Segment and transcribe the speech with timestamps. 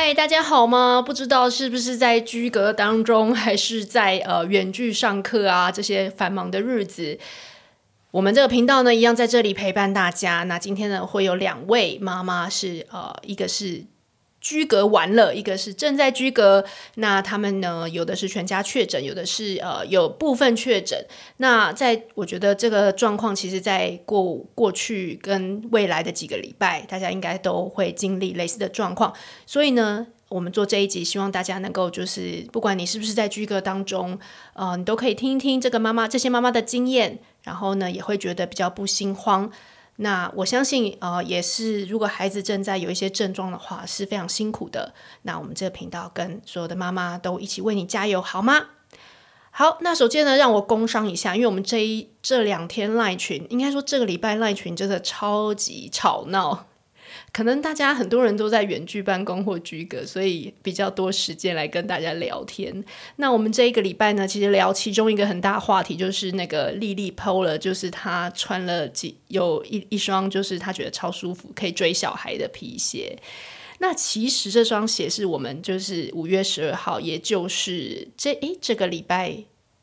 [0.00, 1.02] 嗨，大家好吗？
[1.02, 5.72] 不知道是不是在居隔当中，还是在呃远距上课啊？
[5.72, 7.18] 这些繁忙的日子，
[8.12, 10.44] 我们这个频道呢，一样在这里陪伴大家。
[10.44, 13.86] 那今天呢，会有两位妈妈是呃，一个是。
[14.48, 16.64] 居隔完了，一个是正在居隔，
[16.94, 20.98] 那他们呢，有的是全家确诊，有的是呃有部分确诊。
[21.36, 29.12] 那在我觉得这个状况，其实在过过去跟未来的几个礼拜，大家应该都会经历类似的状况。
[29.44, 34.18] 所以呢，我们做这一集，希望大家能够就是，不管你是不是在居隔当中，
[34.54, 39.52] 呃，你都可以听一听这个妈妈这些妈妈的经验，然后呢，也会觉得比较不心慌。
[40.00, 44.94] 那我相信，呃，也是，如果孩子正在有一些症状的话，是非常辛苦的。
[45.22, 48.66] 那我们这个频道跟所有的妈妈都一起为你加油，好吗？
[49.50, 56.66] 好，那首先呢，让我工商一下，因为我们这一这两天赖群，应该说这个礼拜赖群真的超级吵闹。
[57.30, 62.82] 可能大家很多人都在远距办公或居隔，所以比较多时间来跟大家聊天。
[63.16, 73.16] 那我们这一个礼拜呢，其实聊其中一个很大话题，就是那个丽丽 PO 了，就是她穿了几有一一双，就是她觉得超舒服，可以追小孩的皮鞋。
[73.78, 79.36] 那其实这双鞋是我们就是五月十二号，也就是这诶这个礼拜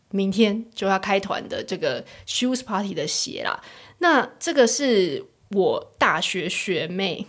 [0.10, 3.64] 明天就要开团的这个 Shoes Party 的鞋啦。
[4.00, 7.28] 那这个是我大学学妹。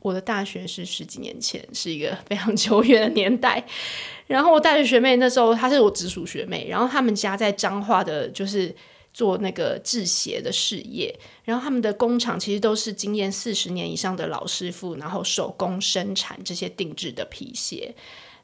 [0.00, 3.64] 我的大学是十几年前，是一个 非常久远的年代。
[4.26, 6.66] 然后我大学学妹那时候，她是我直属学妹。
[6.68, 8.74] 然后他们家在彰化的，就是
[9.12, 11.14] 做那个制鞋的事业。
[11.44, 17.94] 然后他们的工厂其实都是经验四十年以上的老师傅，然后手工生产这些定制的皮鞋。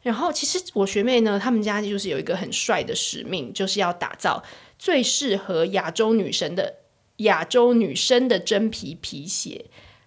[0.02, 4.42] 然后其实我学妹呢，他们家就是有一个很帅的使命，就是要打造
[4.78, 6.74] 最适合亚洲女生的
[7.18, 9.64] 亚洲女生的真皮皮鞋。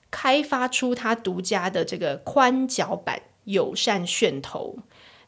[0.09, 4.77] 开发出它独家的这个宽脚板、友善楦头，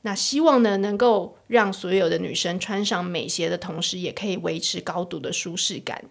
[0.02, 6.06] 那希望呢能够让所有的女生穿上美鞋的同时，也可以维持高度的舒适感。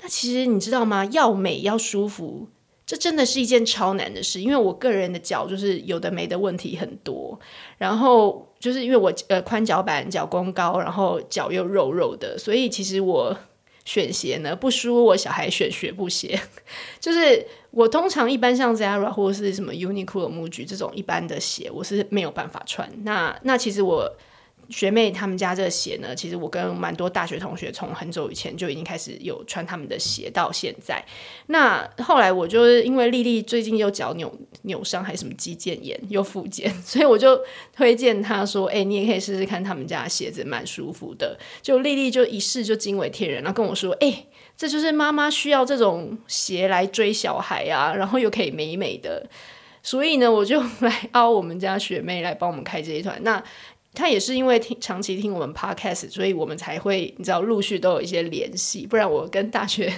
[0.00, 1.04] 那其实你知道吗？
[1.06, 2.46] 要美要舒服，
[2.86, 4.40] 这真的是一件超难的事。
[4.40, 7.36] 因为我个人的脚就是有的没的问题很多，
[7.78, 13.36] 然后就是因为我呃宽脚板、脚弓高，然后脚又肉肉的，所以其实我
[13.88, 16.38] 选鞋呢不输我小孩选学步鞋，
[17.00, 17.46] 就是。
[17.70, 22.90] 我通常一般像 Zara 或者是什么 Uniqlo、MUJI 这种一般的鞋，我是没有办法穿。
[23.04, 24.10] 那那其实我
[24.70, 31.02] 学妹他们家这鞋呢，其实我跟蛮多大学同学从很久以前就已经开始有穿他们的鞋到现在。
[31.46, 37.40] 那后来我就是因为丽丽最近又脚扭扭伤还是什么肌腱炎又复健， 所以我就
[37.74, 44.26] 推荐她说：“哎、你也可以试试看他们家的鞋子，蛮舒服的。”就丽丽就一试就惊为天人，然后跟我说：“哎、”
[44.56, 49.24] 这就是妈妈需要这种鞋来追小孩啊，然后又可以美美的，
[49.82, 53.18] 所以呢，我就 来邀我们家学妹来帮我们开这一团。
[53.22, 53.42] 那
[53.98, 59.92] 他也是因为听长期听我们 podcast，所以我们才会你知道陆续都有一些联系，不然我跟大学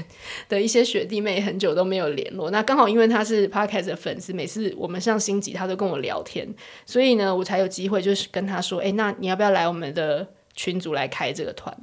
[0.49, 2.51] 的一些学弟妹很久都没有联络。
[2.51, 6.49] 那刚好因为他是 podcast 的粉丝，每次我们上星级，他都跟我聊天，
[6.87, 11.77] 所以呢，我才有机会就是跟他说，哎，那你要不要来我们的群组来开这个团？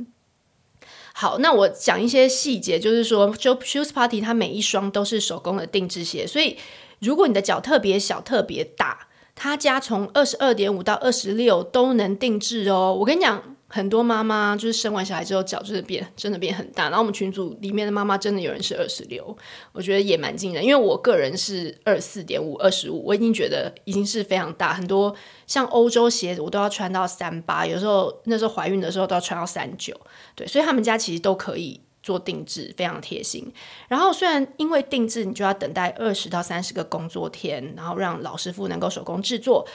[1.13, 6.57] 好，那我讲一些细节，就是说，就 Shoes Party 它每一双都是手工的定制鞋，所以
[6.99, 9.06] 如果你的脚特别小、特别大，
[9.37, 12.93] 他家从二十二点五到二十六都能定制哦。
[12.99, 13.41] 我跟你讲。
[13.69, 19.37] 很多妈妈就是生完小孩之后脚真的变真的变很大，然后我们群组里面的妈妈真的有人是二十六，
[19.73, 20.63] 我觉得也蛮惊人。
[20.63, 24.73] 因为我个人是二四点五、二十五，我已经觉得已经是非常大。
[24.73, 25.13] 很多
[25.47, 29.93] 像欧洲鞋子我都要穿到三八，有时候那时候怀孕的时候都要穿到三九，
[30.33, 33.51] 对，所以他们家其实都可以做定制，非常贴心。
[33.87, 39.67] 然后虽然因为定制你就要等待二十到三十个工作天，然后让老师傅能够手工制作。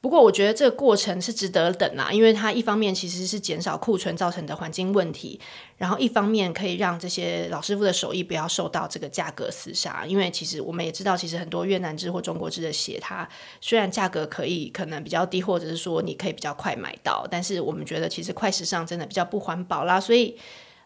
[0.00, 5.40] 不过我觉得这个过程是值得等啦，因为它一方面其实是减少库存造成的环境问题，
[5.78, 10.04] 然后一方面可以让这些老师傅的手艺不要受到这个价格厮杀。
[10.06, 13.26] 因为其实我们也知道，其实很多越南制或中国制的鞋，它
[13.62, 19.98] 虽然价格可以可能比较低，或者是说你可以比较快买到，但是我们觉得其实快时尚真的比较不环保啦。
[19.98, 20.36] 所以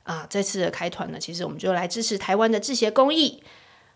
[0.08, 3.42] 啊，这次的开团呢，其实我们就来支持台湾的制鞋工艺。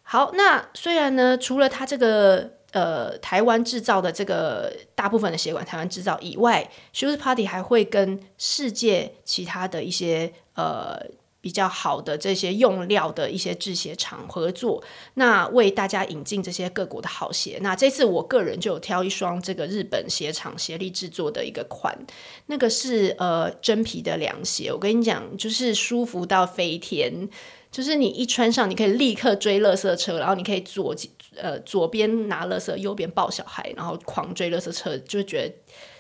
[0.03, 2.53] 好，那虽然呢，除了它这个。
[2.73, 10.99] 呃，台湾制造的这个大部分的鞋款，台湾制造以外，Shoes Party 还会跟世界其他的一些呃
[11.43, 14.83] 比较好的这些用料的一些制鞋厂合作，
[15.15, 17.59] 那为大家引进这些各国的好鞋。
[17.61, 21.94] 那这次我个人就有挑一双这个日本鞋厂协力制作的一个款，
[22.47, 27.29] 那个是呃真皮的凉鞋，我跟你讲，就是舒服到飞天。
[27.73, 30.94] 就是你一穿上，你可以立刻追垃圾车，然后你可以左
[31.37, 35.55] 呃左边拿垃圾，右边抱小孩，然后狂追垃圾车，就觉得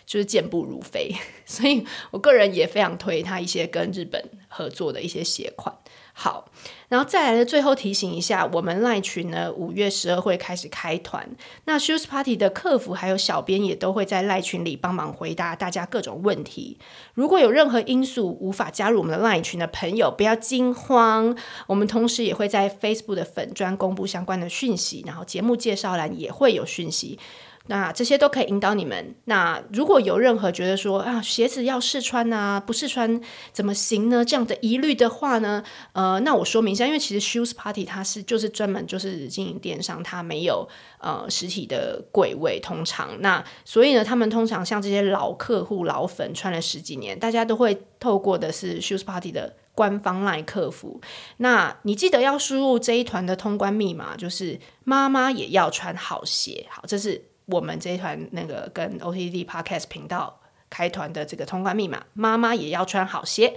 [0.04, 1.10] 就是健步如飞。
[1.46, 5.74] 所以我个人也非常推他一些跟日本合作的一些鞋款。
[6.14, 6.50] 好，
[6.90, 11.26] 然后再来的最后提醒一下，我们赖群呢五月十二会开始开团，
[11.64, 16.76] 那 Shoes Party 的客服还有小编也都会在赖群里帮忙回答大家各种问题。
[17.14, 21.34] 如果有任何因素无法加入我们的赖群的朋友，不要惊慌，
[21.66, 27.18] 我们同时也会在 Facebook 的粉专公布相关的讯息，然后节目介绍栏也会有讯息。
[27.66, 29.14] 那这些都可以引导你们。
[29.26, 33.20] 那如果有任何觉得说啊，鞋子要试穿啊，不试穿
[33.52, 34.24] 怎么行呢？
[34.24, 35.62] 这样的疑虑的话呢，
[35.92, 40.68] 呃，那我说明一下，因为其实 Shoes Party 它是就是专门就是经营电商，它没有
[40.98, 51.00] 呃实体的柜位，通常那所以呢，他们通常像这些老客户老粉穿了十几年，大家都会透过的是 Shoes Party 的官方赖客服。
[51.36, 56.66] 那你记得要输入这一团的通关密码，就是妈妈也要穿好鞋。
[56.68, 57.31] 好，这是。
[57.46, 60.40] 我们这一团那个跟 OTD Podcast 频道
[60.70, 63.54] 开团的这个通关密码，妈妈也要穿好鞋。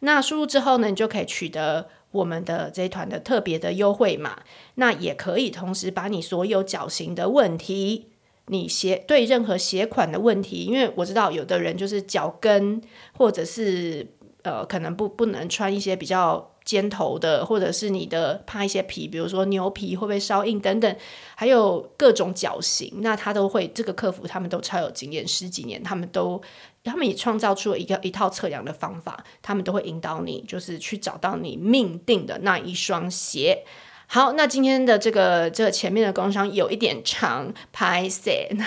[0.00, 4.40] 那输入之后呢，你就可以取得我们的这一团的特别的优惠码。
[4.74, 8.12] 那也可以同时把你所有脚型的问题，
[8.46, 12.80] 你鞋对任何鞋款的问题，因为我知道有的人就是脚跟
[13.16, 14.06] 或者是
[14.42, 16.52] 呃可能不不能穿一些比较。
[16.66, 20.96] 尖头的，或者是你的怕一些皮，比如说牛皮会不会稍硬等等，
[21.34, 26.42] 还有各种脚型，那他都会这个客服他们都超有经验，十几年他们都
[26.84, 33.64] 他们也创造出了一个一套测量的方法，他们都会引导你，就是去找到你命定的那一双鞋。
[34.08, 38.66] 好，那今天的这个这个前面的工商有一点长，拍谢，那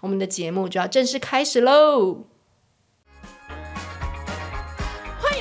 [0.00, 2.24] 我们的节目就要正式开始喽。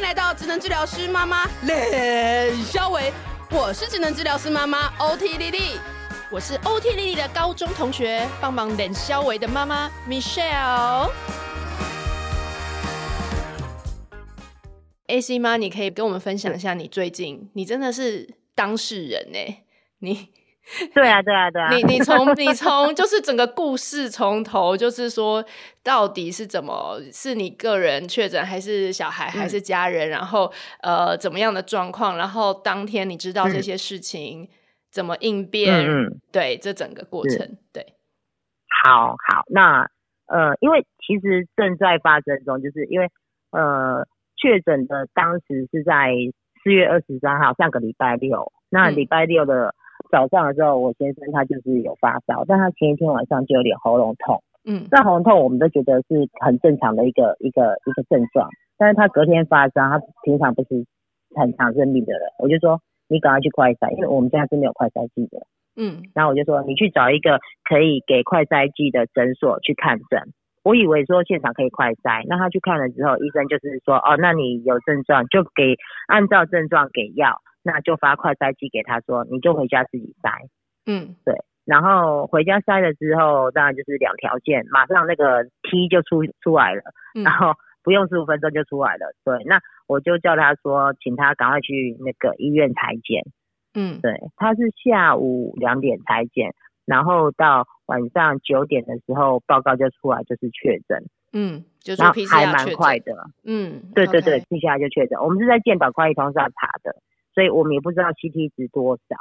[0.04, 3.14] 来到职能治疗师妈妈练肖维，
[3.50, 5.80] 我是职能治疗师妈妈 OT 丽丽，
[6.30, 11.10] 我是 OT 丽丽的高中同学，帮忙练肖维的妈妈 Michelle。
[15.08, 19.64] AC 妈，你可以跟我们分享一下你最近，你真的是当事人呢？
[20.00, 20.28] 你。
[20.96, 21.70] 对啊，对啊，对啊！
[21.74, 25.44] 你你从你从就是整个故事从头，就是说
[25.84, 30.08] 到底是怎么，是你个人确诊，还是小孩，还是家人？
[30.08, 30.52] 嗯、然后
[30.82, 32.18] 呃，怎么样的状况？
[32.18, 34.48] 然后当天你知道这些事情、嗯、
[34.90, 35.86] 怎么应变？
[35.86, 37.86] 嗯，对，这整个过程，对。
[38.86, 39.82] 好好，那
[40.28, 43.10] 呃，因为其实正在发生中，就是因为
[43.52, 44.08] 呃，
[44.38, 46.14] 确诊的当时是在
[46.64, 48.54] 四月二十三号，上个礼拜六。
[48.70, 49.76] 那礼拜六的。
[50.14, 54.44] 嗯早上的时候，我先生他就是有发烧，但他前一天晚上就有点喉咙痛。
[54.64, 60.86] 嗯，那喉咙痛我们都觉得是很正常的一个一个一个症状，但是他隔天发烧，他平常不是
[61.36, 62.80] 很常生病的人，我就说
[63.10, 65.48] 你赶快去快筛，因为我们家是没有快筛剂的。
[65.76, 70.22] 嗯，然后我就说你去找一个可以给快筛剂的诊所去看诊。
[70.64, 75.76] 我以为说现场可以快筛，那他去看了之后，医生就是说哦，那你有症状就给
[76.08, 77.42] 按照症状给药。
[77.64, 80.30] 那就发快筛机给他说，你就回家自己筛。
[80.86, 81.36] 嗯，对。
[81.66, 86.82] 然后回家筛了之后，当然就是两条线，马上那个 T 就出出来了，
[87.16, 89.16] 嗯、然后不用十五分钟就出来了。
[89.24, 93.24] 对，那我就叫他说，请他赶快去那个医院裁检。
[93.74, 96.54] 嗯，对，他是下午两点裁检，
[96.86, 101.02] 然后到晚上九点的时候报告就出来，就是确诊。
[101.32, 103.16] 嗯，就是、还蛮快的。
[103.46, 105.18] 嗯，对对对，接下来就确诊。
[105.20, 106.94] 我们是在健保快易通上查的。
[107.34, 109.16] 所以我们也不知道 CT 值多少，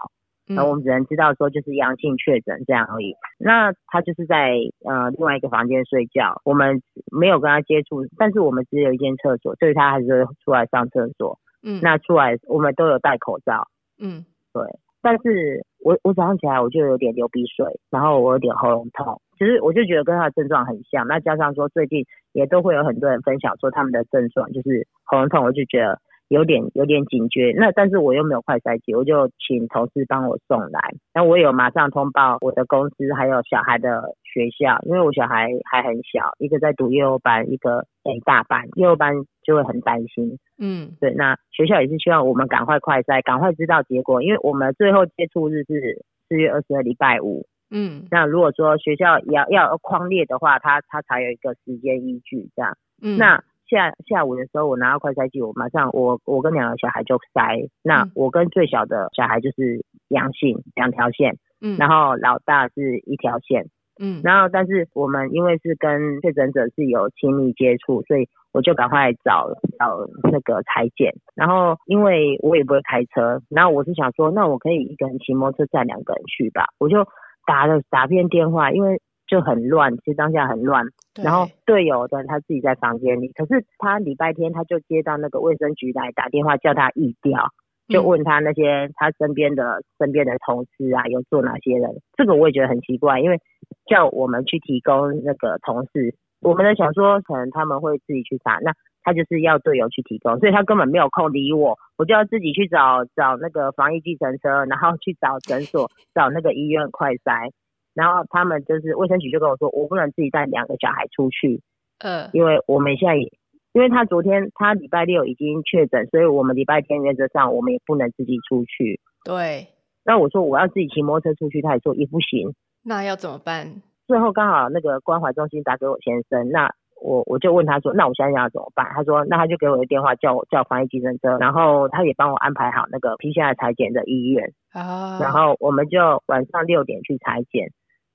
[0.47, 3.15] 那、嗯、我们只能知道说就是阳性确诊这样而已。
[3.39, 11.39] 那他就是在呃另外一个房间睡觉，我们没有跟他接触，但是我们只有一间厕所，所以他还是出来上厕所。
[11.63, 13.69] 嗯，那出来我们都有戴口罩。
[13.99, 14.63] 嗯，对。
[15.01, 21.07] 但是我我早上起来我就有点流鼻水，然后我有点喉咙痛，其实我就觉得跟他的症状很像。
[21.07, 25.99] 那加上说最近也都会有很多人分享说他们的症状就是喉咙痛，我就觉得。
[26.33, 30.81] 有点有点警觉，那但是我又没有快筛机，我就请同事帮我送来。
[31.13, 39.13] 那我有马上通报我的公司，还有小孩的学校，因为我小孩还很小，一个在读幼儿班，一个在大班，幼儿班
[39.43, 40.39] 就会很担心。
[40.59, 47.47] 嗯，对，那学校也是希望我们赶快快筛，赶快知道结果，因为我们最后接触日是四月二十二礼拜五。
[47.71, 52.75] 嗯，那如果说学校要要框列的话，他他才有一个时间依据这样。
[53.03, 53.45] 嗯，那。
[53.73, 57.69] 下下午的时候，我拿到快筛剂，我马上我我跟两个小孩就筛。
[57.83, 63.67] 那我跟最小的小孩就是阳性两条线，嗯，然后老大是一条线，
[63.99, 69.49] 嗯，然后但是我们因为是跟确诊者是有亲密接触，所以我就赶快找
[69.79, 71.15] 找那个裁剪。
[71.35, 77.07] 然后因为我也不会开车，然后我是想说，那我可以一个人骑摩托车载两个人去吧，我就
[77.47, 79.01] 打了打遍电话，因为
[79.33, 80.85] 就很乱，其实当下很乱。
[81.23, 87.49] 然后队友的他自己在房间里，可是他礼拜天他就接到那个卫生局来打电话叫他疫调。
[87.89, 91.91] 就问他那些他身边的身边的同事啊，有做哪些人？
[92.17, 93.39] 这个我也觉得很奇怪，因为
[93.87, 98.73] 叫我们去提供那个同事，我们的想说可能他们会自己去查，那
[99.03, 107.51] 他就是要队友去提供，所以他根本没有空理我，我就要自己去找找那个防疫计程车，然后去找诊所，找那个医院快筛，
[107.95, 111.61] 然后他们就是卫生局就跟我说，我不能自己带两个小孩出去，
[111.99, 113.33] 呃，因为我们现在也。
[113.75, 119.01] 因为他昨天他礼拜六已经确诊，所以我们礼拜天原则上我们也不能自己出去。
[119.25, 119.67] 对。
[120.05, 122.53] 那我说我要自己骑摩托车出去，他也说也不行。
[122.85, 123.81] 那要怎么办？
[124.07, 126.69] 最后刚好那个关怀中心打给我先生，那
[127.01, 128.87] 我我就问他说，那我现在要怎么办？
[128.93, 134.53] 他说，那他就给我个电话，叫我叫防疫计程车，然后他也帮我安排好那个 PCR 采检的医院。
[134.73, 135.19] 啊。
[135.19, 137.71] 然后我们就晚上六点去采检，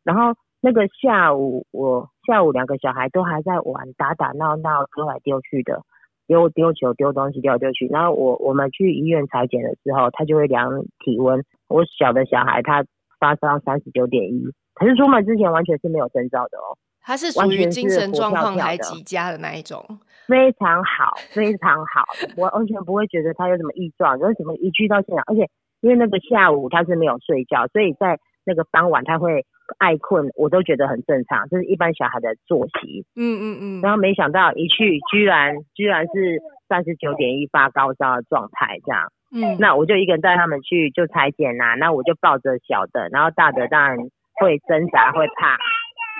[0.07, 0.33] 然后。
[0.59, 5.83] 那个下午，我下午两个小孩都还在玩，打打闹闹，丢来丢去的，
[6.25, 7.85] 丢丢球、丢东西、丢来丢去。
[7.89, 10.67] 然后我我们去医院裁剪的时候，他就会量
[11.05, 11.45] 体温。
[11.69, 12.83] 我小的小孩他
[13.19, 16.75] 发烧三十九点一，可是出门之前完全是没有征兆的哦。
[17.01, 19.85] 他是属于精神状况还极佳的那一种，
[20.27, 22.03] 非常好，非常好，
[22.35, 24.17] 我完全不会觉得他有什么异状。
[24.17, 25.47] 有什么一去到现场，而且
[25.81, 29.45] 因为那个下午他是没有睡觉，所以在那个傍晚他会。
[29.77, 33.05] 爱困，我都觉得很正常，这是一般小孩的作息。
[33.15, 33.81] 嗯嗯嗯。
[33.81, 39.12] 然后没想到一去，居然居然是三十九点一发高烧的状态，这样。
[39.33, 39.57] 嗯。
[39.59, 43.97] 那我就一个人带他们去就裁剪啦，那我就抱着小的，然后大的当然
[44.39, 45.57] 会挣扎会怕。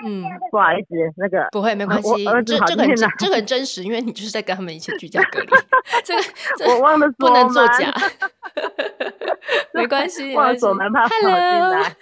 [0.04, 0.22] 嗯。
[0.50, 5.48] 不好意思，那个不会没关系，这这个很这个很真实，因为你就是在跟他们一起居家隔离。
[6.04, 6.14] 这
[6.64, 7.92] 个 我忘了不能作假。
[9.72, 11.96] 没关系， 忘了锁门怕跑进来。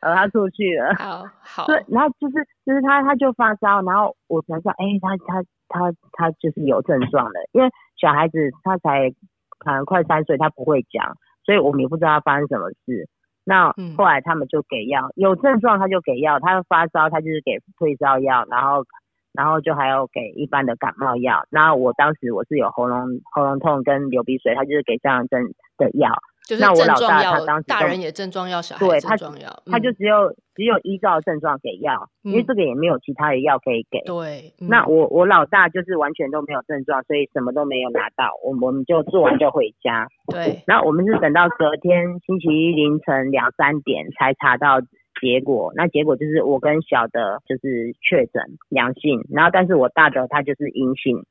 [0.00, 0.94] 呃，他出去了。
[0.96, 1.66] 好，好。
[1.66, 7.68] 对，然后就是就是他他就发烧，然后我才知道，哎、欸，他他他他就是有症状的，因为
[8.00, 9.10] 小孩子他才
[9.58, 13.08] 可能快三岁，他不会讲，所以我们也不知道他发生什么事。
[13.44, 18.84] 那后来他们就给药，有症状他就给药，他发烧他就是给退烧药，然后
[19.32, 21.44] 然后就还要给一般的感冒药。
[21.50, 25.42] 那我当时我是有喉咙喉咙痛跟流鼻水，他就是给这样症
[25.76, 26.10] 的药。
[26.46, 27.32] 就是症状药，
[27.66, 34.00] 大人也症状要，小孩症状药，他就只有只有依照症状给药，因为这个也没有其他的药可以给。
[34.04, 40.06] 对，那我我老大就是完全都没有症状，所以什么都没有拿到，我我们就做完就回家。
[40.30, 44.82] 对，然后我们是等到隔天星期一凌晨两三点才查到
[45.22, 51.24] 结果，那结果就是我跟小的就是确诊阳性，然后但是我大的他就是阴性。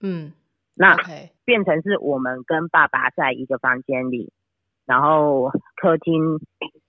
[0.00, 0.32] 嗯，
[0.76, 0.96] 那
[1.44, 4.30] 变成是我们跟爸爸在一个房间里。
[4.86, 6.38] 然后客厅，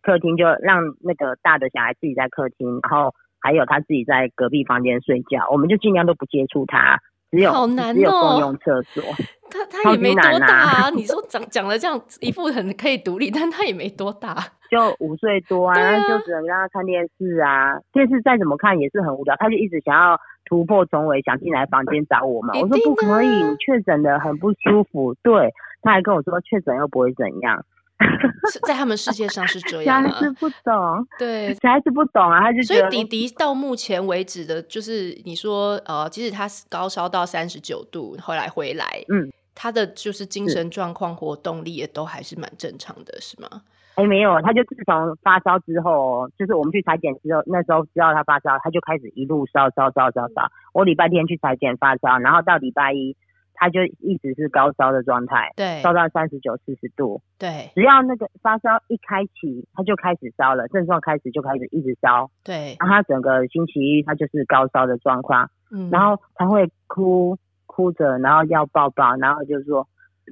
[0.01, 6.99] 客厅就让那个大的小孩自己在客厅，然后还有他自己在隔壁房间睡觉，我们就尽量都不接触他，
[7.31, 9.03] 只有好难哦，只有共用厕所。
[9.51, 14.35] 他他也没多大啊， 你说讲讲了这样一副很可以独立，但他也没多大，
[14.71, 22.59] 就五岁多啊，啊就只能让他看电视啊，电视再怎么看也是很无聊，他就一直想要突破重围，想进来房间找我们。
[22.59, 25.13] 我说不可以，你确诊的很不舒服。
[25.21, 27.63] 对，他还跟我说确诊又不会怎样。
[28.67, 32.61] 在他们世界上是这样，小孩子不懂，对，小孩子不懂啊，他就。
[32.63, 43.61] 所以迪迪到目前为止的，就是你说，呃，即使他高烧到三十九度，后来回来，嗯，他的就是精神状况、活动力也都还是蛮正常的，是吗？
[43.95, 50.49] 哎，没有，他就自从发烧之后，就是我们去裁剪之后，那时候知道他发烧，他就开始一路烧烧烧烧烧。
[50.73, 53.15] 我礼拜天去裁剪发烧，然后到礼拜一。
[53.55, 69.87] 他就一直是高烧的状态，对，烧到三十九、四十度，对，只要那个发烧一开启，他就开始烧了，症状开始就开始一直烧，对，然后他整个星期一他就是高烧的状况，嗯，然后他会哭哭着，然后要抱抱，然后就说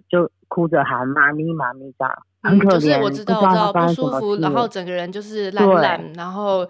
[0.10, 4.68] 就哭着喊妈咪妈咪这样，很可怜，就是我知道我知道不舒服，然后。
[4.68, 6.68] 整个人就是懒懒，然后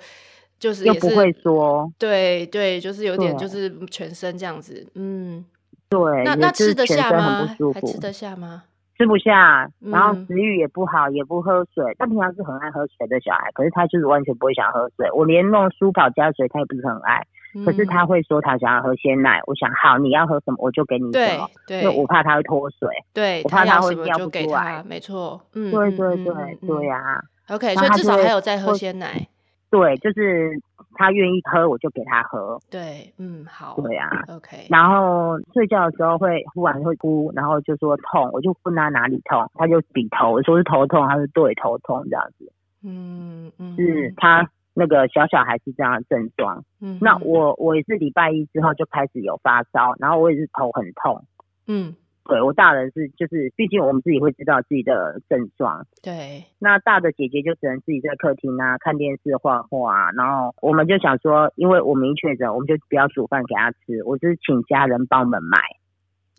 [0.59, 5.45] 就是又不会说，对对，就是有点就是全身这样子，嗯。
[5.91, 7.41] 对，那那吃得下吗？
[7.41, 8.63] 不舒服，还吃得下吗？
[8.97, 11.83] 吃不下，然后食欲也不好，嗯、也不喝水。
[11.99, 15.11] 他平常是很爱喝水的小孩，可是他就是完全不会想喝水。
[15.11, 17.21] 我连弄舒跑加水，他也不是很爱。
[17.53, 19.41] 嗯、可是他会说他想要喝鲜奶。
[19.47, 22.87] 我想好，你要喝什么我就给你什么，对，因为我怕他会脱水。
[23.11, 24.81] 对，我怕他会尿不出来。
[24.87, 27.21] 没错，嗯，对对对对呀、啊。
[27.49, 29.27] OK，所以至少还有在喝鲜奶。
[29.71, 30.51] 对，就是
[30.95, 32.59] 他愿意喝，我就给他喝。
[32.69, 33.75] 对，嗯，好。
[33.81, 34.67] 对啊，OK。
[34.69, 42.51] 然后睡觉的时候会忽然会哭，然后就说痛，我就问他哪里痛，他就比头，我说是头痛，他是对，头痛这样子。
[42.83, 46.63] 嗯嗯，是他那个小小孩是这样的症状。
[46.81, 51.23] 嗯，那我我也是礼拜一之后就开始有发烧，然后我也是头很痛。
[51.67, 51.95] 嗯。
[52.23, 55.85] 对，我大人是就是，毕竟我们自己会知道自己的症状。
[56.01, 65.57] 对，那大的姐姐就只能自己在客厅啊看电视画画啊，然后我们就想说，因为我们一确诊，我们就不要煮饭给她吃，我就是请家人帮我们买，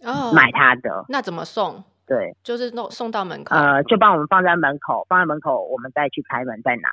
[0.08, 1.04] 哦，买她的。
[1.08, 1.82] 那怎么送？
[2.06, 3.56] 对，就是弄送到门口。
[3.56, 6.88] 呃，就帮我们放在门口，放在门口，我们再去开门再拿，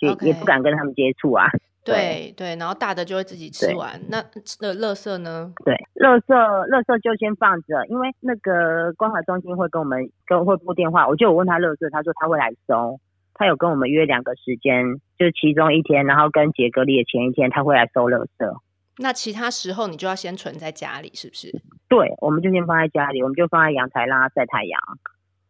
[0.00, 0.26] 也 Okay.
[0.26, 1.46] 也不敢跟他们接触啊。
[1.84, 4.00] 对对，然后大的就会自己吃完。
[4.08, 4.18] 那
[4.58, 5.52] 那垃圾呢？
[5.64, 12.98] 对，垃圾垃圾就先放着，因为那个关怀中心会跟我们跟会拨电话，我就有问他垃圾，他说他会来收，
[13.34, 14.82] 他有跟我们约两个时间，
[15.16, 18.60] 就是其中一天，然后跟杰隔离的前一天，他会来收垃圾。
[18.98, 21.52] 那其他时候你就要先存在家里，是不是？
[21.88, 24.80] 对，我们就先放在家里，我们就放在阳台让它晒太阳。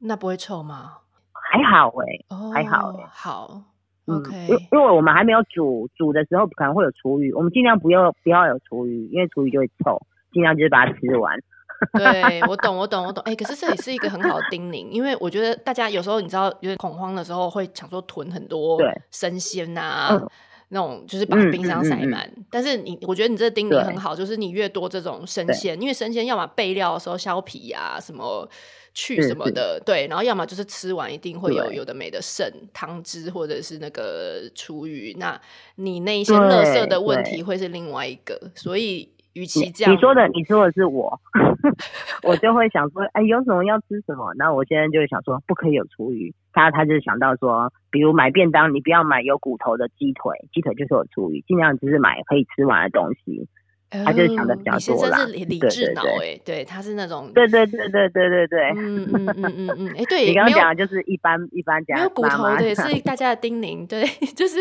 [0.00, 0.98] 那不会臭吗？
[1.32, 3.62] 还好哎、欸，哦、还好哎、欸，好。
[4.06, 10.00] OK，因因为我们还没有煮，煮的时候可能会有厨余，我们尽量不要不要有厨余，因为厨余就会臭，
[10.32, 11.36] 尽量就是把它吃完。
[11.92, 13.22] 对， 我懂，我懂，我懂。
[13.24, 18.78] 哎、欸，可是这也是一个很好的叮咛，因为我觉得大家有时候你知道有点恐慌的时候，会想说囤很多
[19.10, 20.28] 生鲜啊，对
[20.68, 22.26] 那种就是把冰箱塞满。
[22.28, 28.48] 嗯嗯嗯、但是你，我觉得你这个叮咛很好，就是你越多这种生鲜，因为生鲜要么备料的时候削皮啊什么。
[28.96, 35.38] 去什么的，对，然后要么就是吃完一定会有有的没的剩汤汁或者是那个厨余，那
[35.74, 41.20] 你那一些垃圾的问题会是另外一个，所以与其这样，你说的你说的是我，
[42.24, 53.46] 我就会想说，哎，有什么要吃什么，那我现在就会想说，不可以有厨余，他他就想到说，比如买便当，你不要买有骨头的鸡腿，鸡腿就是有厨余，尽量只是买可以吃完的东西。
[53.90, 64.58] 他就是想的比较多啦，是理理智脑哎，对，他是那种，对对对对对对对， 嗯嗯嗯嗯嗯，哎，对，你刚刚讲的就是一般一般讲，没有骨头的也 是大家的叮咛，对， 就是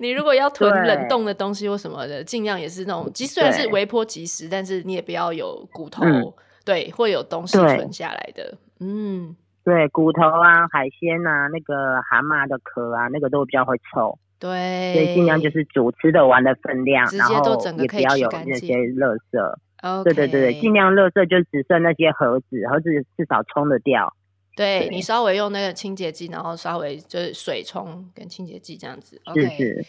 [0.00, 6.04] 你如果要囤冷冻的东西或什么的，尽量也是那种，即虽然是微波即食，但是你也不要有骨头，
[6.64, 14.18] 对，会有东西存下来的，嗯，对，骨头啊、海鲜啊、那个蛤蟆的壳啊，那个都比较会臭。
[14.42, 20.02] 对，所以尽量就是煮吃的完的分量，然后也不要有那些垃圾。
[20.02, 24.12] 对对对对，尽量垃圾就只剩那些盒子，盒子至少冲得掉。
[24.56, 29.20] 对，对你稍微用那个清洁剂，然后稍微就是水冲跟清洁剂这样子。
[29.32, 29.86] 是是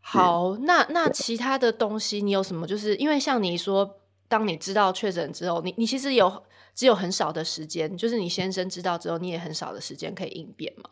[0.00, 2.66] 好，那那其他的东西你有什么？
[2.66, 6.42] 就是因为像你说，当你知道确诊之后，你你其实有
[6.74, 10.90] 只有很少的时间，就是你先生知道之后，你也很少的时间可以应变嘛。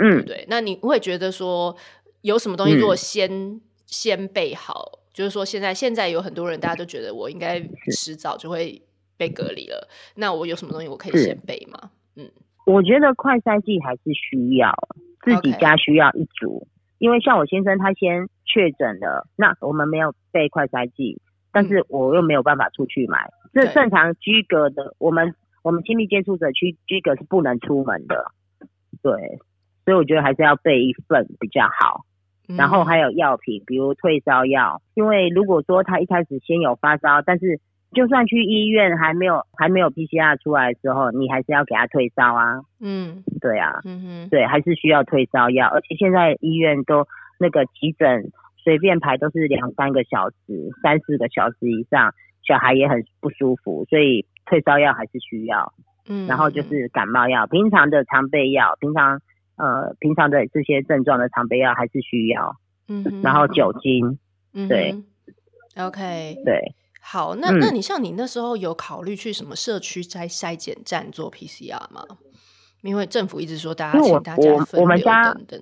[0.00, 0.46] 嗯，对，对。
[0.48, 1.76] 那你会觉得说？
[2.22, 8.80] 有什么东西如果先、嗯、先备好，就是说现在现在有很多人，大家都觉得我应该迟早就会
[9.16, 9.88] 被隔离了。
[10.16, 11.90] 那我有什么东西我可以先备吗？
[12.16, 12.30] 嗯，
[12.64, 14.72] 我觉得快筛剂还是需要，
[15.24, 16.66] 自己家需要一组.
[16.98, 23.28] 因为像我先生他先确诊了，那我们没有备快筛剂，但是我又没有办法出去买。
[23.52, 28.30] 这、嗯、正常居隔的，我们我们亲密接触者区居隔是不能出门的，
[29.02, 29.40] 对，
[29.84, 32.04] 所以我觉得还是要备一份比较好。
[32.56, 34.80] 然后还有药品，比如退烧药。
[34.94, 37.60] 因为如果说他一开始先有发烧，但是
[37.92, 42.60] 就算去医院还没有还没有 PCR 出来的时候，你还是要给他退烧啊。
[42.80, 45.68] 嗯，对啊，嗯哼，对，还是需要退烧药。
[45.68, 47.06] 而且现在医院都
[47.38, 48.30] 那个急诊
[48.62, 52.14] 随便排都是两三个小时、三四个小时以上，
[52.46, 55.72] 小孩也很不舒服，所以退烧药还是需要。
[56.08, 59.20] 嗯，然后就是感冒药，平常的常备药，平常。
[59.56, 62.56] 呃，平常的这些症状的常备药还是需要，
[62.88, 64.18] 嗯，然后酒精，
[64.54, 64.94] 嗯，对
[65.76, 72.04] ，OK，对，好，那、嗯、那你像你那时候有考虑去什么社区筛筛检站做 PCR 吗？
[72.82, 75.60] 因为政府一直说大家请大家分流等等。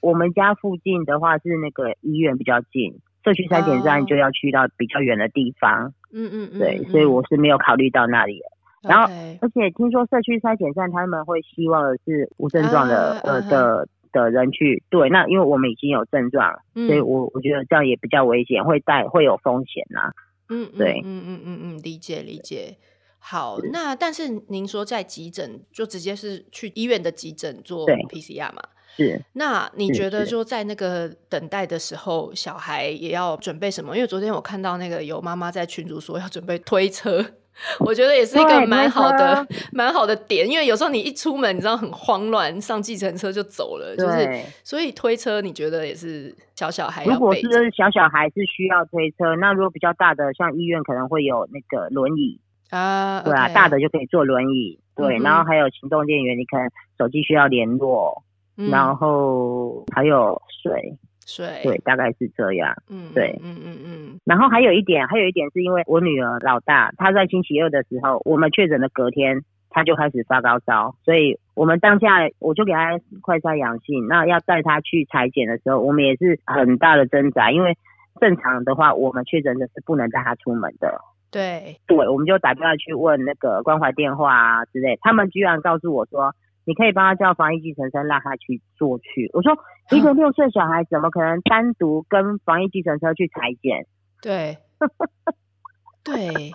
[0.00, 8.40] 我们家附近的话是那个医院比较近，社区筛检站就要去到比较远的地方，嗯嗯嗯，对，所以我是没有考虑到那里。
[8.82, 14.82] 然后.而且听说社区筛检站他们会希望的是无症状的、uh, 呃的的人去。
[14.90, 20.12] 对，那因为我们已经有症状，嗯、所以我我觉得这样也比较危险，会带会有风险呐、啊。
[20.48, 22.76] 嗯，对，嗯嗯嗯嗯，理解理解。
[23.18, 28.62] 好，那但是您说在急诊就直接是去医院的急诊做 PCR 嘛？
[28.96, 29.20] 是。
[29.34, 33.94] 那你觉得说在那个等待的时候，小孩也要准备什么？
[33.94, 37.24] 因为昨天我看到那个有妈妈在群组说要准备推车。
[37.80, 47.04] 我觉得也是一个蛮好的、蛮好的点，因为有时候你一出门，你知道很慌乱，上计程车就走了，就是所以推车，你觉得也是小小孩？
[47.04, 47.42] 如果是
[47.76, 53.52] 小小孩是需要推车，那如果比较大的，像医院可能会有那个轮椅啊，对啊，okay.
[53.52, 56.68] 大的就可以坐轮椅，对、嗯，然后还有行动电源，你可能
[56.98, 58.22] 手机需要联络、
[58.56, 60.96] 嗯，然后还有水。
[61.36, 62.74] 对对，大概是这样。
[62.88, 64.20] 嗯，对，嗯嗯嗯。
[64.24, 74.06] 然后还有一点，还有一点是因为我女儿老大，她在星期二的时候，我们确诊的隔天，她就开始发高烧，所以我们当下我就给她快筛阳性。
[74.08, 77.76] 那要带她去采检的时候，我们也是很大的挣扎，因为
[78.20, 81.00] 正常的话，我们确诊的是不能带她出门的。
[81.30, 86.34] 对对，我们就打电话去问那个关怀电话啊之类，他们居然告诉我说。
[86.70, 89.28] 你可以帮他叫防疫计程车，让他去做去。
[89.32, 89.58] 我说，
[89.90, 93.88] 一个六岁小孩怎么可能单独跟防疫计程车去裁剪？
[94.22, 94.56] 对，
[96.06, 96.52] 对，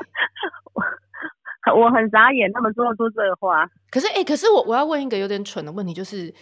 [1.76, 3.70] 我很傻眼，他们说得出这个话。
[3.92, 6.34] 可是，哎、欸，可是我我要问一个有点蠢的问题，就是，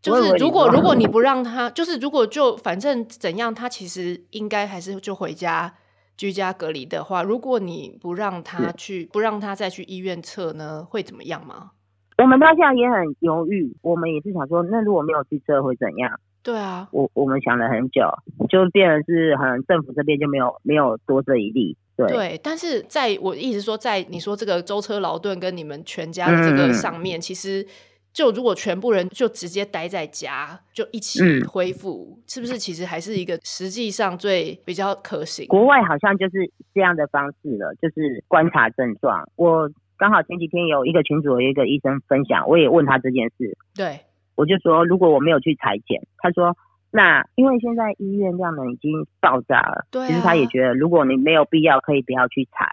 [0.00, 5.74] 就是如果如果你不让他，就是如果就反正怎样，他其实应该还是就回家
[6.16, 11.72] 居家隔离的话，如果你不让他去，不让他再去医院测呢，会怎么样吗？
[12.18, 16.18] 我们当下也很犹豫，我们也是想说，那如果没有汽车会怎样？
[16.42, 18.02] 对啊，我我们想了很久，
[18.48, 21.76] 就变成是好像政府这边就没有没有多这一例。
[21.96, 27.64] 对，对，但是在我一直说，在你说这个舟车劳顿跟你们全家的这个上面，嗯、其实
[28.12, 32.58] 就如果全部人就直接待在家，就一起恢复、嗯，是不是？
[32.58, 35.46] 其实还是一个实际上最比较可行。
[35.46, 39.28] 国外好像就是这样的方式了，就是观察症状。
[39.36, 39.70] 我。
[39.98, 43.58] 刚好前几天有一个群主有一个医生分享，我也问他这件事。
[43.74, 44.00] 对，
[44.36, 46.56] 我就说如果我没有去裁剪，他说
[46.90, 52.66] 那因为现在医院量能已经爆炸了，对、啊，其实他也觉得如果你没有必要，可以不要去裁。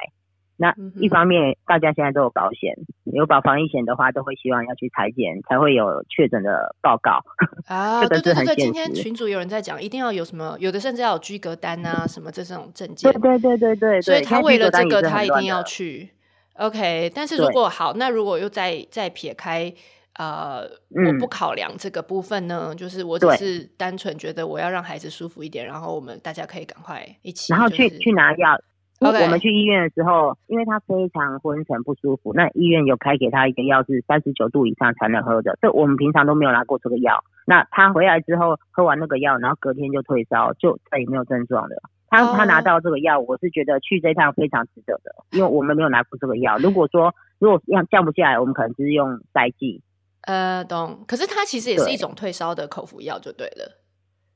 [0.57, 7.19] 那一方面、嗯、大家现在都有保险，有保防疫险的话，都会希望要去裁剪，才会有确诊的报告。
[7.67, 13.11] 啊， 这个是很对对对对，今天群主有人在讲，一定要有什么，有的甚至要有居格单啊，什么这种证件。
[13.11, 16.09] 对对对对对，所以他为了这个，他一定要去。
[16.57, 19.73] OK，但是如果好，那如果又再再撇开，
[20.17, 20.61] 呃、
[20.95, 28.59] 嗯，我不考量这个部分呢，就是我只是单纯觉得我要让孩子舒服一点，然后我们大家可以赶快一起，然后去、去拿药。
[29.01, 29.25] Okay.
[29.25, 37.21] 我们去医院的时候，因为他非常昏沉不舒服，那医院有开给他一个药是三十九度以上才能喝的，这我们平常都没有拿过这个药。
[37.45, 41.75] 那他回来之后喝完那个药，然后隔天就退烧，就再也没有症状了。
[42.09, 46.57] 他他拿到这个药，我是觉得去这趟非常值得的，因为我们没有拿过这个药。
[46.57, 49.81] 如果说如果要降不下来，我们可能就是用塞剂。
[50.21, 51.03] 呃，懂。
[51.07, 53.81] 可是它其实也是一种退烧的口服药，就对了。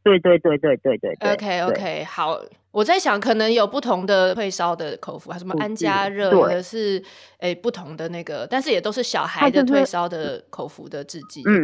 [0.04, 1.34] 对对对对对对，对。
[1.34, 2.40] OK OK，好。
[2.72, 7.02] 我在想，可能有不同的退烧的口服，还什么安佳热，或者是
[7.40, 11.42] 诶不同的那个，但是也都是小孩的退烧的口服的制剂。
[11.48, 11.64] 嗯，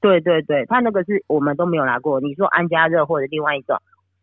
[0.00, 2.20] 对对对，他那个是我们都没有拿过。
[2.20, 3.76] 你说安佳热或者另外一种。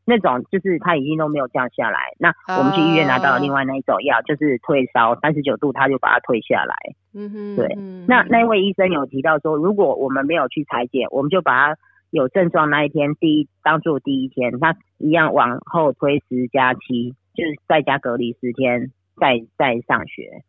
[0.04, 6.76] 那种就是他已经都没有降下来，那我们去医院拿到了另外那一种药，就是退烧三十九度，他就把它退下来。
[7.14, 7.78] 嗯哼，对。
[8.08, 11.78] 那那位医生有提到说，如果我们没有去裁剪，我们就把他
[12.10, 20.42] 有症状那一天第一当做第一天，他一样往后推十加七，就是在家隔离十天，再再上学。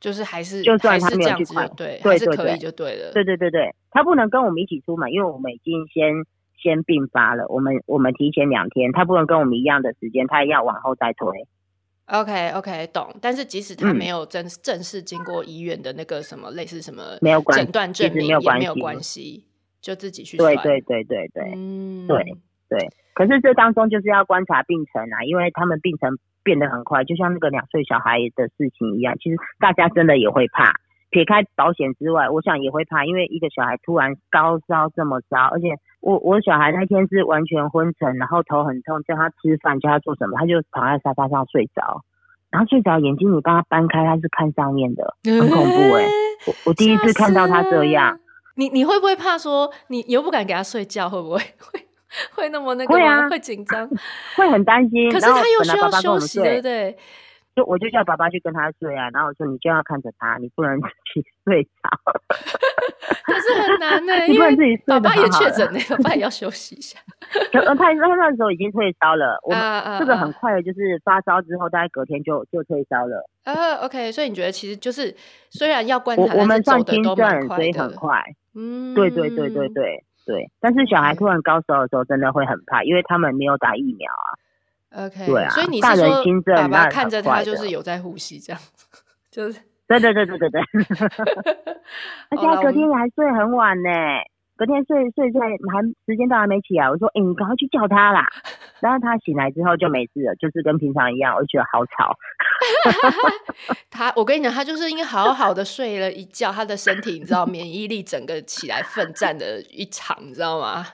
[0.00, 3.12] 就是还是就算他没有去采，对对对对，就对了。
[3.12, 6.24] 对对对对，他不能跟我们一起出门，因为我们已经先。
[6.62, 11.28] 先并发了，我们我们提前两天，他不能跟我们一样的时间，他要往后再推。
[12.06, 13.14] OK OK，懂。
[13.22, 19.44] 但是即使他没有正、嗯、正式经过医院的那个什么类似什么没有诊断证明，也没有关系，
[19.80, 20.54] 就自己去算。
[20.56, 22.22] 对对对对对，嗯，对
[22.68, 22.88] 对。
[23.14, 30.72] 可是这当中就是要观察病程啊，因为他们病程变得很快，就像那个两岁小孩的事情一样，其实大家真的也会怕。
[31.10, 42.02] 撇开保险之外，我想也会怕，因为一个小孩突然高烧这么烧，而且我我小孩那天是完全昏沉，然后头很痛，叫他吃饭，叫他做什么，他就躺在沙发上睡着，
[42.50, 46.08] 然后睡着眼睛你帮他掰开，他是看上面的，很恐怖 哎、欸，
[46.46, 48.18] 我我第一次看到他这样，
[48.56, 51.80] 你你会不会怕说你又不敢给他睡觉，会不会 会
[52.34, 53.00] 会那么那个吗？
[53.00, 53.88] 会啊，会紧张，
[54.36, 56.96] 会很担心，可是他又需要休息，对不对？
[57.60, 61.68] 就我就叫爸爸去跟他睡啊，然后我说你就要看着他，你不能自己睡着。
[63.24, 66.98] 可是很难呢、 欸，因为自己爸爸也确诊了，爸爸也要休息一下。
[67.52, 69.60] 他他他那时候已经退烧了，我们
[69.98, 73.28] 这个很快的，就是发烧之后大概隔天就就退烧了。
[73.44, 75.14] 呃、uh,，OK，所以你觉得其实就是
[75.50, 78.22] 虽然要观察，我们算轻症，所以很快。
[78.54, 84.26] 嗯，对对对对对对，但是小孩突然高烧的时候，真的会很怕，因为他们没有打疫苗啊。
[84.92, 86.22] OK，对啊，所以你是说
[86.56, 88.86] 爸爸看着他就是有在呼吸这样子，
[89.30, 90.60] 就是对对对对对对，
[92.30, 93.90] 而且他隔天还睡很晚呢。
[94.60, 98.28] 隔天睡睡睡还时间到还没起来，我说：“哎、欸，你赶快去叫他啦！”
[98.80, 101.34] 然后他醒来之后就没事了，就是跟平常一样。
[101.34, 102.14] 我就觉得好吵。
[103.88, 110.84] 他，我跟你讲，他就是因为好好的睡了一觉，他的身体你知道免疫力整个起来奋战的一场，你知道吗？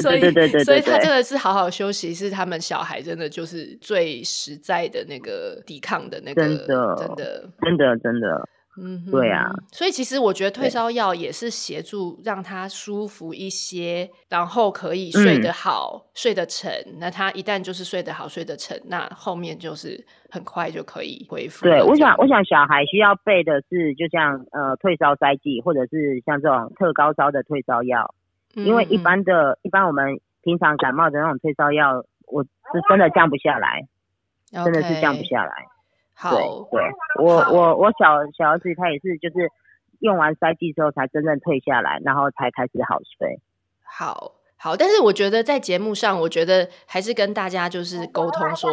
[0.00, 8.48] 所以对对对对，所以他真的是好好休息，是他们小孩真的就是最实在的那个抵抗的那个，真的真的真的真的。
[8.78, 16.72] 嗯，对啊，所以其实我觉得退烧药也是协助让他舒服一些，然后可以睡得好、嗯、睡得沉。
[16.98, 21.66] 那他一旦就是睡得好、睡得沉，那后面就是很快就可以恢复。
[21.66, 28.14] 对，我想，我想小孩需要备的是，就像呃退烧塞剂，或者是像这种特高烧的退烧药、
[28.56, 32.48] 嗯，因为一般的、一般我们平常感冒的那种退烧药，我是
[32.88, 33.86] 真的降不下来
[34.50, 34.64] ，okay.
[34.64, 35.52] 真的是降不下来。
[36.14, 36.82] 好，对，对。
[37.24, 39.48] 我我我小小儿子他也是，就是
[40.00, 43.40] 用完塞剂之后才真正退下来，然后才开始好睡。
[43.82, 48.70] 好好，但是我觉得在节目上，我觉得还是跟大家就是沟通说，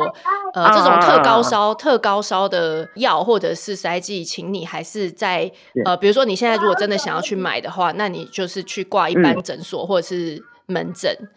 [0.54, 5.82] 呃，这种特高烧、特高烧的药或者是塞剂，请你还是在是。
[5.86, 11.12] 呃，比如说你现在如果真的想要去买的话，那你就是去挂一般诊所或者是门诊。
[11.20, 11.28] 嗯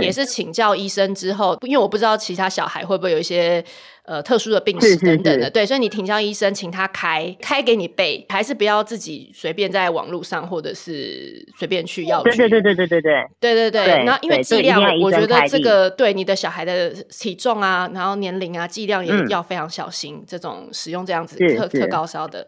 [0.00, 3.64] 也是请教医生之后，因为我不知道其他小孩会不会有一些
[4.04, 12.30] 呃特殊的病史等等的，对，所以你请教医生，请他开开给你备，还是不要自己随便在网络上或者是随便去药局。
[12.30, 13.00] 对对对对对对
[13.40, 14.04] 对对对对。
[14.04, 20.16] 那因为剂量，我觉得这个对你的小孩的体重啊，然后年龄啊，剂量也要非常小心。
[20.16, 22.46] 嗯、这种使用这样子特特高烧的。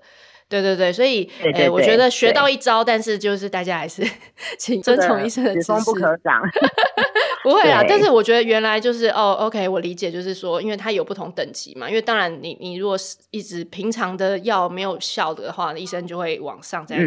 [0.50, 4.02] 对对对，所以对对对，欸，我觉得学到一招，但是就是大家还是
[4.58, 5.72] 请遵从医生的指示。
[5.84, 6.42] 不可长，
[7.44, 7.82] 不会啊。
[7.88, 11.88] 但是我觉得原来就是哦，OK，我理解，就是说，因为它有不同等级嘛。
[11.88, 16.98] 因为当然你，你你如果是一直平常的药没有效的话，医生就会往上再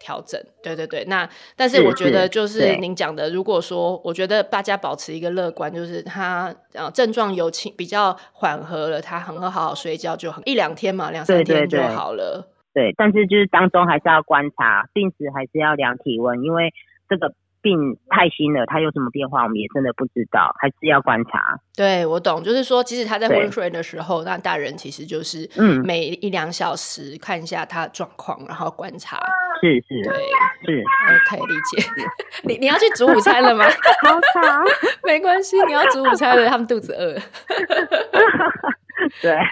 [0.00, 0.46] 调整，嗯。
[0.60, 12.34] 对对对，那但是我觉得就是您讲的，如果说我觉得大家保持一个乐观，就是他呃症状有轻比较缓和了，他很好好睡觉就很一两天嘛，两三天就好了。
[12.34, 16.72] 对对对对，但是就是当中还是要观察，定时还是要量体温，因为
[17.08, 21.58] 这个病太新了，它有什么变化，我们也真的不知道，还是要观察。
[21.74, 29.18] 对，我懂，就是说，即使他在昏睡的时候，那大人其实就是嗯，每一两小时看一下他的状况，然后观察。
[29.60, 30.14] 是是，对，
[30.64, 30.84] 是
[31.34, 31.82] ，OK，理解。
[32.46, 33.64] 你你要去煮午餐了吗？
[34.04, 34.62] 好吵，
[35.02, 37.18] 没关系，你要煮午餐了，他们肚子饿。
[39.22, 39.44] 对啊，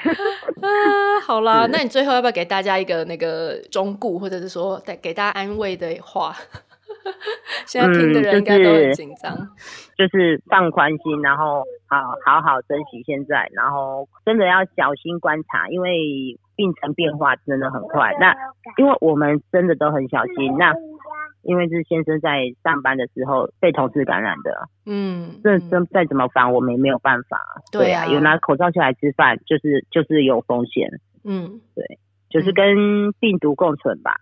[1.26, 6.35] 好啦，那你最后要不要给大家一个那个忠告，或者是说带给大家安慰的话？
[7.66, 9.48] 现在听的人应该都很紧张、嗯
[9.96, 18.16] 就是，就是放宽心，然后好好好珍惜现在，然后真的要小心观察，因为病程变化真的很快。
[18.18, 18.35] 那
[18.76, 20.74] 因为我们真的都很小心，那。
[21.46, 27.40] 因为是先生在上班的时候被同事感染的，嗯，这这再怎么防我们也没有办法，
[27.72, 30.90] 对啊，有拿口罩下来吃饭就是就是有风险，
[31.24, 34.16] 嗯，对，就是跟病毒共存吧，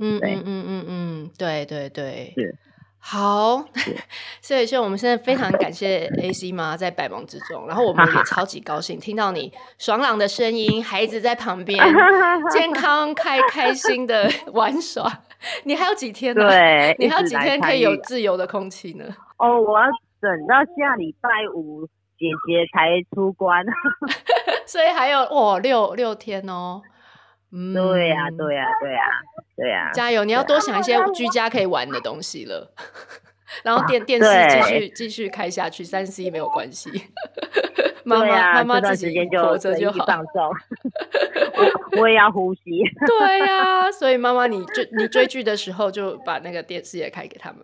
[0.00, 2.54] 嗯，嗯嗯嗯嗯，对对对，是。
[3.00, 3.64] 好，
[4.42, 11.78] 所以说我们现在非常感谢 AC 妈在百忙之中，然后我们也超级高兴听到你爽朗的声音，孩子在旁边
[12.50, 15.08] 健康开开心的玩耍。
[15.64, 16.48] 你还有几天呢？
[16.48, 19.04] 对， 你还有几天可以有自由的空气呢？
[19.38, 19.86] 哦，我要
[20.20, 21.86] 等到下礼拜五
[22.18, 23.64] 姐姐才出关，
[24.66, 26.82] 所以还有哇六六天哦。
[27.50, 29.00] 嗯，对呀，对呀，对呀。
[29.56, 30.22] 对呀、啊，加油！
[30.22, 32.72] 你要多想一些居家可以玩的东西了，
[33.64, 36.88] 然后电电视继续继续开下去，三 C 没有关系。
[38.08, 40.04] 妈妈妈妈自己活着就好。
[40.06, 40.42] 放松，
[41.92, 42.60] 我我也要呼吸。
[43.06, 47.60] 对呀、啊，所以妈妈你 追你追剧的时候就把那个电视也开给他们。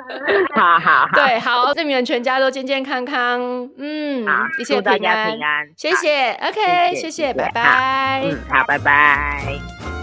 [0.54, 3.40] 好好好，对，好，祝你们全家都健健康康，
[3.76, 4.24] 嗯，
[4.58, 5.68] 一切平安平安。
[5.76, 8.22] 谢谢，OK，谢谢，谢谢，拜拜。
[8.24, 10.01] 嗯，好，拜拜。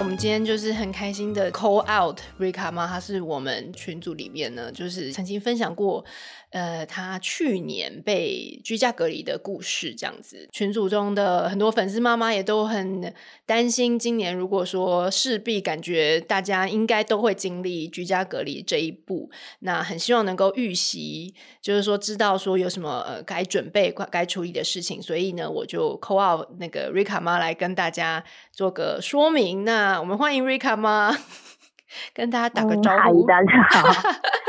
[0.00, 6.02] 我们今天就是很开心的 call out Rika 妈，她是我们群组里面呢，就是曾经分享过。
[6.52, 13.14] 呃，她去年被居家隔离的故事，这样子，群组中的很多粉丝妈妈也都很
[13.46, 21.32] 担心，今年如果说势必感觉大家应该都会经历居家隔离这一步，那很希望能够预习，
[21.62, 29.64] 就是说知道说有什么呃该准备、该处理的事情，所以呢，我就 call out 那个 Rika 妈来跟大家做个说明。
[29.64, 31.10] 那我们欢迎 Rika 妈。
[32.14, 33.24] 跟大家打个招呼。
[33.24, 33.88] 嗯、大家好，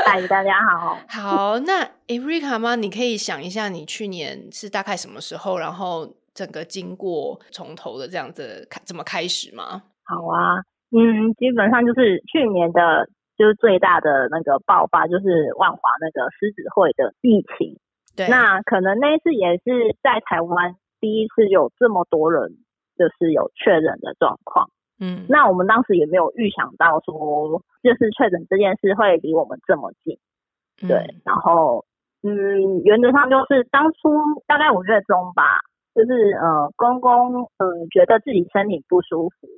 [0.06, 0.96] 嗨，大家好。
[1.08, 2.76] 好，那 Erica 吗？
[2.76, 9.82] 你可以想一下，你去年是大概什么时候，然后整个经过从头的这样子开怎么开始吗？
[10.04, 10.62] 好啊，
[10.94, 17.76] 嗯，基本上就是去年的，就是最大的那个爆发，就是万华那个狮子会的疫情。
[18.16, 22.58] 对，那可能那一次也是在台湾第一次有这么多人
[22.96, 24.70] 就是有确诊的状况。
[25.02, 30.16] 嗯，那我们当时也没有预想到说，就是确诊这件事会离我们这么近，
[30.80, 31.14] 嗯、对。
[31.24, 31.84] 然后，
[32.22, 34.14] 嗯，原则上就是当初
[34.46, 35.58] 大概五月中吧，
[35.92, 39.48] 就是呃，公公嗯、呃、觉得自己身体不舒服，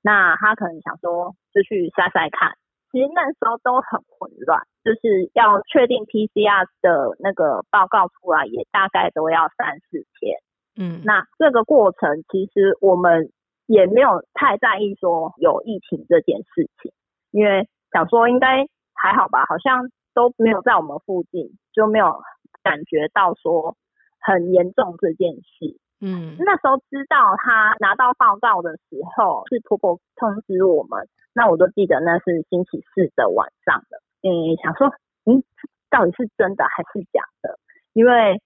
[0.00, 2.56] 那他可能想说就去筛筛看。
[2.90, 10.40] 其实那时候都很混乱，就是要确定 PCR 的那个报告出来，也大概都要三四天。
[10.78, 13.28] 嗯，那这个过程其实我们。
[13.66, 16.92] 也没有太在意说有疫情这件事情，
[17.30, 22.20] 因为想说应该还好吧，好像都没有在我们附近，就没有
[22.62, 23.76] 感觉到说
[24.20, 25.78] 很严重这件事。
[26.00, 34.02] 嗯，那时候知道他拿到报告的时候，是婆婆通知我们，那我都记得那是星期四的晚上了。
[34.22, 34.88] 嗯，想说，
[35.24, 35.42] 嗯，
[35.90, 37.58] 到底是真的还是假的？
[37.92, 38.40] 因为。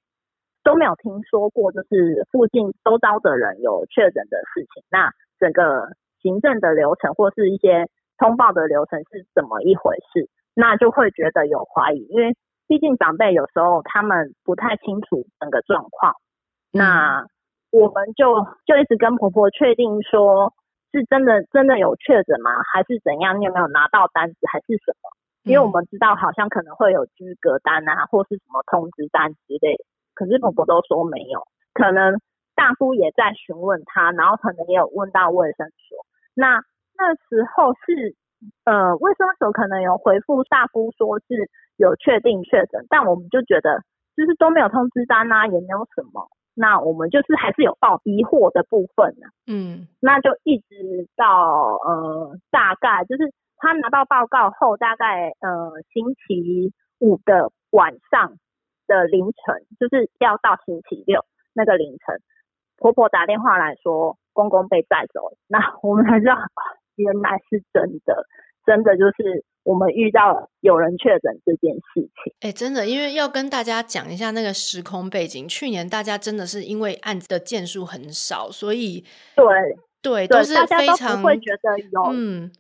[0.71, 4.85] 都没有听说过，就是附近周遭的人有确诊的事情。
[4.89, 5.89] 那整个
[6.23, 10.31] 行政的流程或是一些通报的流程是怎么一回事？
[10.55, 12.37] 那就会觉得有怀疑，因为
[12.69, 16.15] 毕竟长辈有时候他们不太清楚整个状况。
[16.71, 17.27] 那
[17.73, 20.55] 我们就就一直跟婆婆确定说，
[20.93, 22.53] 是真的真的有确诊吗？
[22.73, 23.41] 还是怎样？
[23.41, 25.11] 你有没有拿到单子还是什么？
[25.43, 29.85] 因为我们知道好像可能会有居隔单啊，或是什么通知单之类的。
[30.21, 32.21] 可是婆婆都说没有，可能
[32.55, 36.05] 大夫也在询问他，然后可能也有问到卫生所。
[36.35, 36.61] 那
[36.93, 38.15] 那时候是
[38.67, 43.81] 呃卫生所可能有回复大夫说是有确定确诊，但我们就觉得
[44.15, 46.29] 就是都没有通知单啊，也没有什么。
[46.55, 49.33] 那我们就是还是有抱疑惑的部分呢、啊。
[49.47, 58.35] 嗯，那就一直到呃大概就是他拿到报告后，大概呃星期五的晚上。
[58.91, 61.25] 的凌晨就是要到星期六
[61.55, 62.21] 那个凌晨，
[62.77, 66.35] 婆婆打电话来说公公被带走了，那我们才知道
[66.97, 68.27] 原来是真的，
[68.67, 72.35] 真的就是我们遇到有人确诊这件事情。
[72.41, 79.05] 哎、欸，真的，因为要跟大家讲一下那个时空背景，去年大家真的是因为案子的件数很少，所以
[79.37, 79.47] 对
[80.03, 82.51] 对都是非常不会觉得有嗯，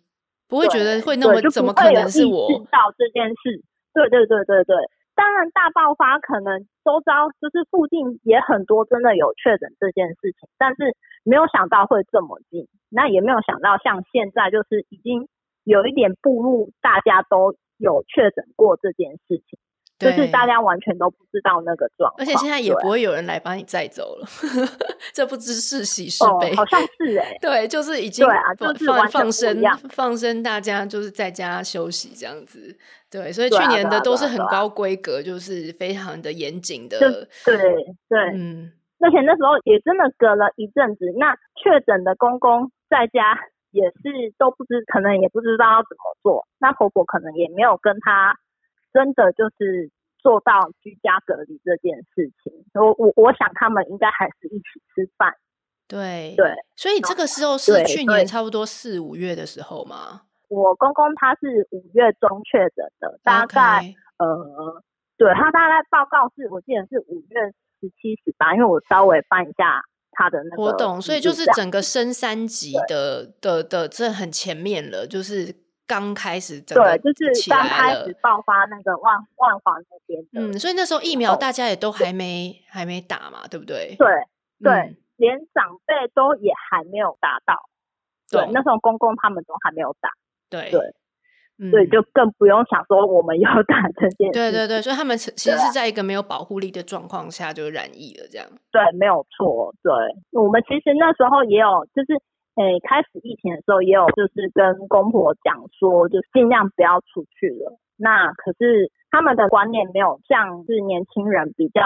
[0.47, 3.62] 不会觉得会那么怎么可能是我知道这件事？
[3.93, 4.77] 对对对对对。
[5.20, 15.28] 当然，大爆发可能周遭就是附近也很多真的有确诊这件事情，但是没有想到会这么近，那也没有想到像现在就是已经
[15.62, 19.59] 有一点步入大家都有确诊过这件事情。
[20.00, 24.26] 就是大家完全都不知道那个状况，而且现在也不会有人来把你载走了，
[25.12, 26.50] 这不知是喜是悲。
[26.52, 32.74] 哦，好像是哎、欸，对，就是已经对啊，就是放放生放生大家就是在家休息这样子，
[33.10, 36.98] 对，所以去年的都是很高规格，就是非常的严谨的，
[37.44, 37.58] 对
[38.08, 43.38] 对，嗯，而且那时候也真的隔了一阵子，那确诊的公公在家
[43.70, 48.38] 也是都不知，可能也不知道要怎么做，那婆婆可能也没有跟他。
[48.92, 55.35] 真的就是做到居家隔离这件事情，我我我想他们应该还是一起吃饭。
[55.88, 60.22] 对对，所以这个时候是去年差不多四五月的时候吗？
[60.48, 64.83] 我公公他是五月中确诊的，大概、呃，
[65.16, 67.40] 对他大概报告是我记得是五月
[67.81, 75.55] 十七十八，因为我稍微翻一下他的那个活动，所以就是整个升三级的的的这很前面了，就是。
[75.90, 83.96] 刚开始对，就是刚开始爆发那个万万华那边，嗯，所以那时候疫苗大家也都还没还没打嘛，对不对？
[83.98, 84.07] 对
[84.62, 87.59] 对、嗯，连长辈都也还没有打到，
[88.31, 90.09] 对，那时候公公他们都还没有打，
[90.48, 94.33] 对对，所以就更不用想说我们 要打这件事。
[94.33, 98.46] 对对对，所以他们其实是在一个没有保护力的状况下就染疫了，这样。
[98.70, 99.74] 对，没有错。
[99.83, 99.92] 对，
[100.40, 102.14] 我们其实那时候也有就是。
[102.61, 107.79] 诶、欸，开始疫情的时候也有，就是跟公婆讲说，就尽量不要出去了。
[107.96, 111.81] 那可是他们的观念没有像是年轻人比较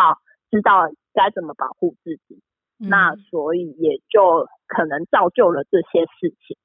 [0.51, 2.43] 知道该怎么保护自己，
[2.81, 6.57] 嗯，那所以也就可能造就了这些事情。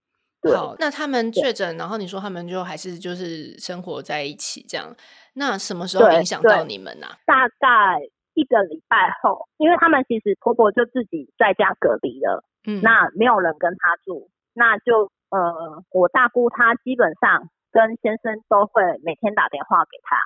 [0.42, 4.96] 对，好，那他们确诊，然后你说他们就还是就是生活在一起这样，
[5.36, 7.08] 那什么时候影响到你们呢？
[7.08, 7.18] 啊？
[7.26, 8.00] 大概
[8.34, 12.44] 一个礼拜后，因为他们其实婆婆就自己在家隔离了。
[12.68, 20.18] 嗯，那没有人跟她住，那就呃，我大姑她基本上跟先生都会每天打电话给她，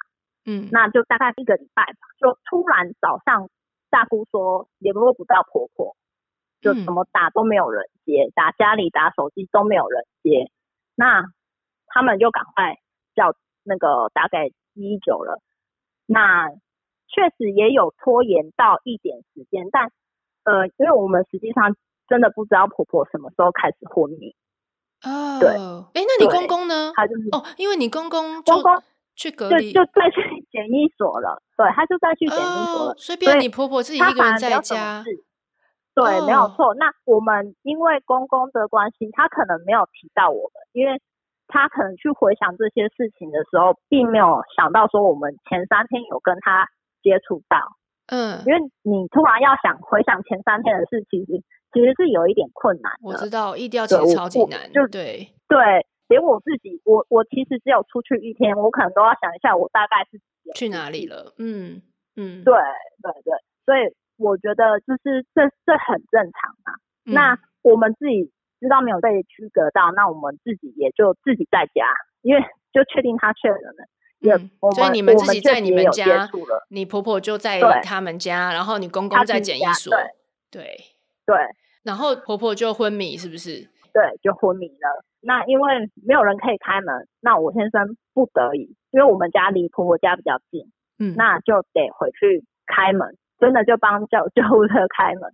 [0.46, 3.50] 嗯，那就大概一个礼拜吧，就突然早上
[3.92, 5.96] 大姑说联络不到婆婆，
[6.60, 10.50] 就怎么打都没有人接，打家里打手机都没有人接，
[10.96, 11.24] 那
[11.86, 12.80] 他们就赶快
[13.14, 15.40] 叫那个打给一一九了，
[16.08, 16.50] 那
[17.08, 19.92] 确实也有拖延到一点时间，但
[20.46, 21.76] 呃，因为我们实际上
[22.08, 24.36] 真的不知道婆婆什么时候开始昏迷。
[25.06, 26.92] 哦，对，哎，那你公公呢？
[26.96, 28.72] 他就是哦，因为你公公公公
[29.16, 31.42] 去隔离，就就再去检疫所了。
[31.58, 32.92] 对，他就再去检疫所了。
[32.92, 35.04] 哦、所以变你婆婆自己一个人在家。
[35.94, 36.74] 对，哦、没有错。
[36.76, 41.00] 那我们因为公公的关系，他可能没有提到我们，因为
[41.48, 46.68] 他可能去回想这些事情的时候，并没有想到说我们前三天有跟他
[47.04, 47.60] 接触到。
[48.08, 51.44] 嗯，因为你突然要想回想前三天的事情，其实。
[51.74, 55.28] 其实是有一点困难的，我知道，疫调其实超级难，就对。
[55.50, 55.58] 对，
[56.08, 60.22] 连我自己，我我其实只有出去一天，我可能都要想一下，我大概是
[60.54, 61.82] 去哪里了，嗯
[62.16, 62.54] 嗯，对
[63.02, 63.34] 对对，
[63.66, 63.90] 所以
[64.22, 66.78] 我觉得就是这这很正常嘛。
[67.10, 68.30] 嗯、那我们自己
[68.60, 71.90] 知道没有被区隔到，那我们自己也就自己在家，
[72.22, 72.42] 因为
[72.72, 73.90] 就确定他确诊了，也、
[74.24, 76.30] 嗯、所以你们自己在你们家，
[76.70, 79.94] 你婆婆就在他们家，然后你公公在检疫所，
[80.50, 80.78] 对对。
[81.26, 81.38] 对
[81.84, 83.68] 然后婆婆就昏迷，是不是？
[83.94, 85.04] 对，就昏迷了。
[85.20, 95.34] 那因为没有人可以开门，那我先生不得已，因为我们家离婆婆家比较近，嗯，那就得回去开门，真的就帮叫救护车开门，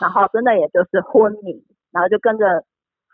[0.00, 2.64] 然后真的也就是昏迷，然后就跟着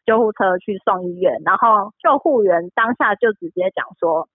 [0.05, 4.29] 救护车去送医院，然后救护员当下就直接讲说，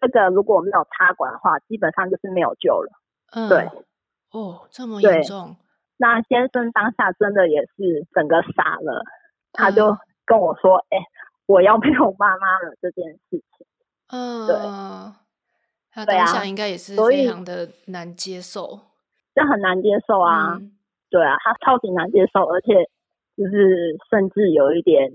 [0.00, 2.90] 这个如果没有插管的话，基本上就是没有救了。
[3.32, 3.68] 嗯，对，
[4.32, 5.56] 哦，这么严重。
[5.96, 9.04] 那先生当下真的也是整个傻了，
[9.52, 11.06] 他就跟我说：“哎、嗯欸，
[11.46, 13.66] 我要没有妈妈了这件事情。”
[14.10, 14.56] 嗯，对，
[15.90, 18.80] 他当下应该也是非常的难接受，
[19.34, 20.72] 这很难接受啊、嗯。
[21.10, 22.90] 对啊，他超级难接受，而且
[23.36, 25.12] 就是甚至有一点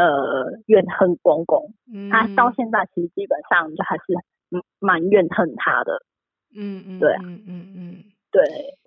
[0.00, 2.08] 呃怨恨公公、嗯。
[2.10, 4.04] 他到现在其实基本上就还是
[4.78, 6.02] 蛮怨恨他的。
[6.56, 8.42] 嗯嗯，对，嗯嗯嗯，对。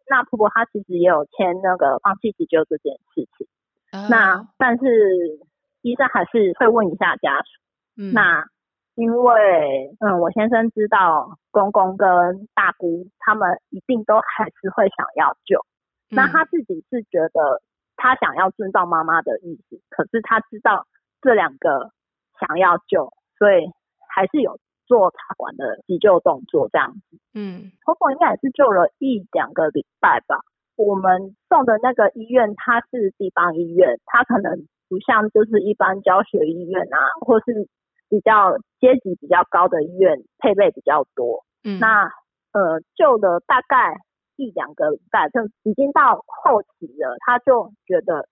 [0.09, 3.47] 那婆婆她其实也有签那个放弃急救这件事情，
[3.93, 5.39] 哦、那但是
[5.81, 7.61] 医生还是会问一下家属。
[7.95, 8.45] 嗯、那
[8.95, 15.65] 因为嗯，我先生知道公公跟大姑他们一定都还是会想要救，
[16.11, 17.61] 嗯、那他自己是觉得
[17.95, 20.85] 他想要遵照妈妈的意思，可是他知道
[21.23, 21.91] 这两个
[22.39, 23.09] 想要救，
[23.39, 23.71] 所以
[24.09, 24.59] 还是有。
[24.85, 30.41] 做插管的急救动作这样子，嗯，婆婆应该也是救了一两个礼拜吧。
[30.75, 37.69] 我们送的那个医院，它是地方医院，它可能不像就是一般教学医院啊，或是
[38.09, 41.45] 比较阶级比较高的医院，配备比较多。
[41.63, 42.03] 嗯，那
[42.51, 43.95] 呃救了大概
[44.35, 48.27] 一两个礼拜，就已经到后期了，他就觉得，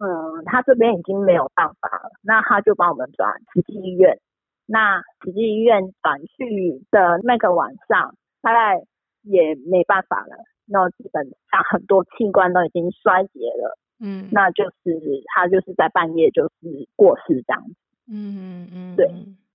[0.00, 4.18] 嗯，他这边已经没有办法了，那他就帮我们转慈济医院。
[4.66, 8.82] 那慈济医院转去的那个晚上，大概
[9.22, 10.44] 也没办法了。
[10.64, 13.76] 那基本上很多器官都已经衰竭了。
[14.00, 14.98] 嗯，那就是
[15.34, 17.74] 他就是在半夜就是过世这样子。
[18.08, 19.06] 嗯嗯嗯，对。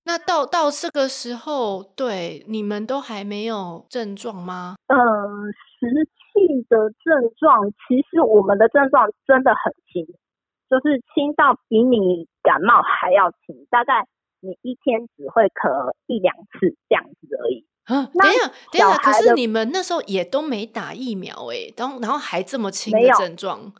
[0.04, 4.76] 那到到这个时候，对你们都还没有症状吗？
[4.86, 4.96] 嗯，
[5.80, 5.90] 实
[6.32, 10.06] 际的症状，其实我们的症状真的很轻，
[10.68, 14.06] 就是轻到比你感冒还要轻，大概。
[14.40, 17.66] 你一天只会咳一两次这样子而已。
[17.86, 23.72] 啊，等一下，等一下，可是你们那时候也都没打疫苗诶，然后然后还这么轻的症状。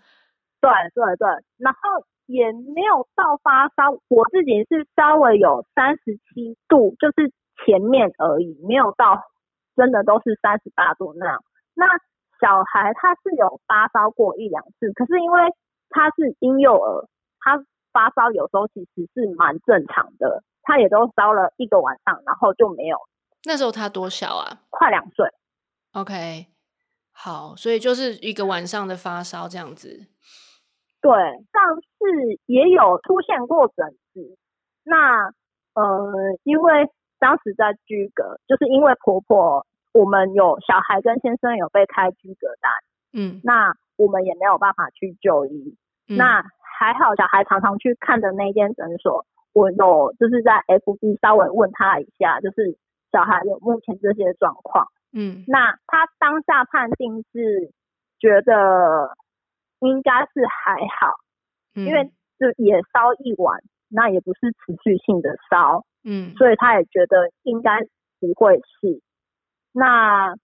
[0.58, 1.28] 对对对，
[1.58, 1.78] 然后
[2.24, 7.30] 也没有到发烧，我自己是稍微有三十七度，就是
[7.62, 9.22] 前面而已，没有到
[9.76, 11.44] 真的都是三十八度那样。
[11.74, 11.86] 那
[12.40, 15.42] 小孩他是有发烧过一两次，可是因为
[15.90, 17.08] 他是婴幼儿，
[17.40, 20.42] 他发烧有时候其实是蛮正常的。
[20.62, 22.98] 他也都烧了一个晚上，然后就没有。
[23.44, 24.62] 那时候他多小啊？
[24.70, 25.24] 快两岁。
[25.92, 26.46] OK，
[27.12, 30.08] 好，所以就是一个晚上的发烧这样子。
[31.00, 34.36] 对，上次也有出现过疹子。
[34.82, 35.26] 那
[35.74, 36.12] 呃，
[36.42, 42.72] 因为当时在居隔，就是因为婆婆我们有小孩跟先生有被开居隔单，
[43.12, 45.76] 嗯，那我们也没有办法去就医。
[46.08, 46.42] 嗯、那
[46.78, 49.26] 还好，小孩常常去看的那间诊所。
[49.52, 52.76] 我有就是在 FB 稍微问他一下，就是
[53.10, 57.72] 小孩有目前这些状况，嗯，那他当下判定是
[58.18, 59.16] 觉得
[59.80, 61.14] 应该是还好，
[61.74, 62.04] 嗯，因为
[62.38, 67.80] 就也烧一晚，那也不是持续性的烧，嗯，所以他也觉得应该
[68.20, 69.00] 不会是。
[69.72, 70.34] 那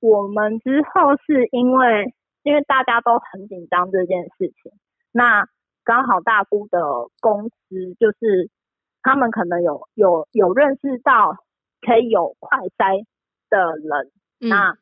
[0.00, 2.14] 我们之后是因为
[2.44, 4.70] 因为大家都很紧张这件事情，
[5.10, 5.48] 那
[5.82, 6.78] 刚好大姑的
[7.20, 8.48] 公司就是
[9.02, 11.36] 他们可能有有有认识到
[11.80, 13.04] 可以有快筛
[13.50, 14.76] 的人，嗯、那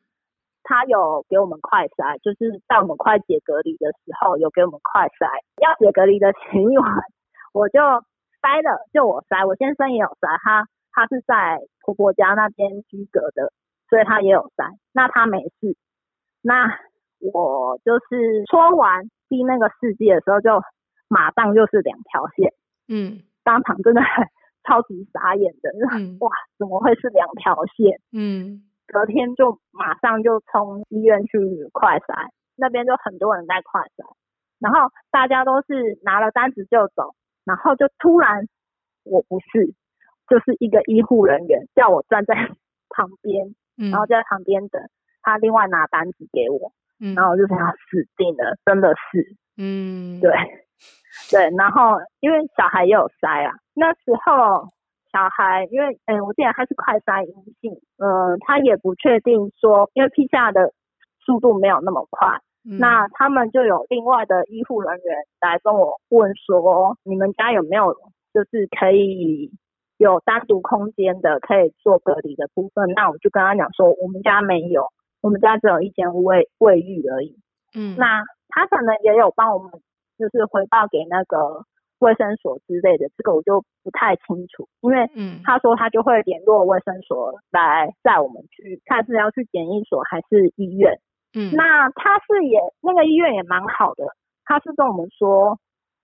[0.61, 6.87] 他有给我们快筛，就是在我们快解隔离的时候有给我们快筛，要解隔离的前一晚
[7.51, 7.79] 我就
[8.41, 13.51] 筛了，就我筛，我先生也有筛，他他是在婆婆家那边居隔的。
[13.89, 15.77] 所以他也有筛，那他没事。
[16.41, 16.65] 那
[17.31, 20.61] 我就是戳完第那个试剂的时候，就
[21.07, 22.53] 马上就是两条线，
[22.87, 24.27] 嗯，当场真的很
[24.63, 27.99] 超级傻眼的，嗯， 哇，怎么会是两条线？
[28.11, 31.39] 嗯，隔天就马上就从医院去
[31.71, 34.15] 快筛，那边就很多人在快筛，
[34.59, 37.15] 然后大家都是拿了单子就走，
[37.45, 38.47] 然后就突然
[39.03, 39.73] 我不是，
[40.27, 42.35] 就是一个医护人员叫我站在
[42.89, 43.55] 旁边。
[43.75, 44.79] 然后就在旁边等，
[45.23, 50.31] 他另外拿单子给我，嗯，然后我就想他死定了，真的是，嗯，对，
[51.31, 54.67] 对，然后因为小孩也有筛啊，那时候
[55.11, 60.73] 小孩因为，嗯，我记得他是快筛阴性，呃，他也不确定说，因为 PCR 的
[61.25, 67.93] 速度没有那么快，嗯，那他们就有另外的医护人员来跟我问说，你们家有没有
[68.33, 69.51] 就是可以。
[69.99, 74.87] 有单独空间的可以做隔离的部分，那我就跟他讲说，我们家没有，
[75.23, 77.39] 我们家只有一间卫卫浴而已。
[77.73, 79.71] 嗯，那他可能也有帮我们，
[80.19, 81.65] 就是回报给那个
[81.99, 90.99] 卫生所之类的，这个我就不太清楚，因为嗯，他说他就会联络卫生所来带我们去看是要去检疫所还是医院。
[91.33, 94.05] 嗯，那他是也那个医院也蛮好的，
[94.43, 95.57] 他是跟我们说，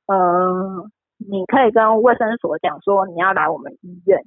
[0.07, 0.89] 嗯、呃。
[1.22, 4.24] 你可以跟卫生所讲说你要来我们医院，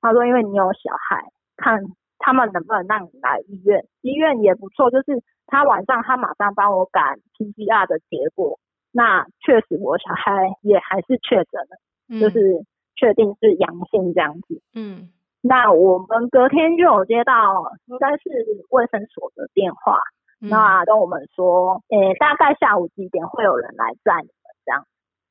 [0.00, 1.24] 他说因为你有小孩，
[1.56, 1.82] 看
[2.18, 8.58] 他们能不能让你来医院，医院也不错，就是他晚上他马上帮我赶 PCR 的结果，
[8.92, 12.64] 那确实我小孩也还是确诊了，嗯，就是
[12.96, 14.62] 确定是阳性这样子。
[14.74, 15.10] 嗯，
[15.42, 18.30] 那我们隔天就有接到应该是
[18.70, 19.98] 卫生所的电话，
[20.40, 24.86] 嗯，那跟我们说，诶，大概下午几点会有人来载你们这样，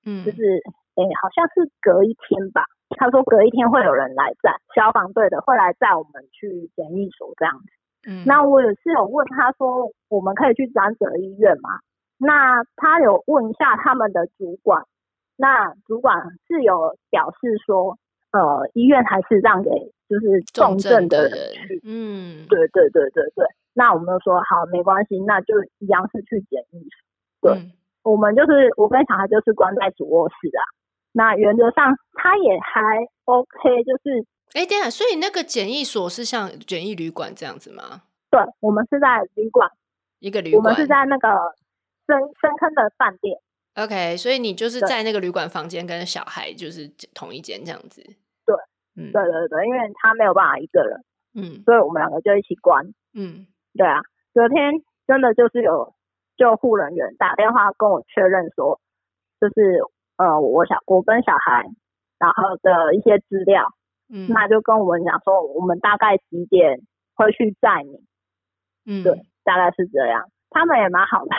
[0.05, 0.61] 嗯，就是。
[0.97, 2.63] 哎，好像是隔一天吧。
[2.89, 7.65] 他说隔一天会有人来载，消防队的会来载我们去检疫所这样子。
[8.07, 11.79] 嗯，那我也是有问他说，我们可以去长者医院吗？
[12.17, 14.83] 那他有问一下他们的主管，
[15.35, 17.97] 那主管是有表示说，
[18.31, 19.69] 呃，医院还是让给
[20.07, 21.81] 就是重症的人去。
[21.83, 23.45] 嗯，对对对对对。
[23.73, 26.87] 那我们就说好，没关系，那就一样是去检疫
[27.41, 27.51] 所。
[27.53, 27.71] 对，嗯，
[28.03, 30.63] 我们就是我跟小孩就是关在主卧室啊。
[31.17, 32.81] 那原则上他也还
[33.23, 38.01] OK，就是哎，对啊，所以那个检疫所是像简易旅馆这样子吗？
[38.29, 39.71] 对，我们是在旅馆，
[40.19, 41.29] 一个旅馆，我们是在那个
[42.05, 43.39] 深深坑的饭店。
[43.75, 48.01] OK，所以你就是在那个旅馆房间跟小孩就是同一间这样子。
[48.45, 48.55] 对，
[48.97, 51.01] 嗯，对对对，因为他没有办法一个人，
[51.33, 52.85] 嗯，所以我们两个就一起关。
[53.13, 54.01] 嗯，对啊，
[54.33, 55.93] 昨天真的就是有
[56.35, 58.81] 救护人员打电话跟我确认说，
[59.39, 59.79] 就是。
[60.17, 61.65] 呃，我小我跟小孩，
[62.17, 63.67] 然后的一些资料，
[64.09, 66.79] 嗯，那就跟我们讲说，我们大概几点
[67.15, 67.99] 会去载你，
[68.85, 70.29] 嗯，对，大概是这样。
[70.49, 71.31] 他们也蛮好的，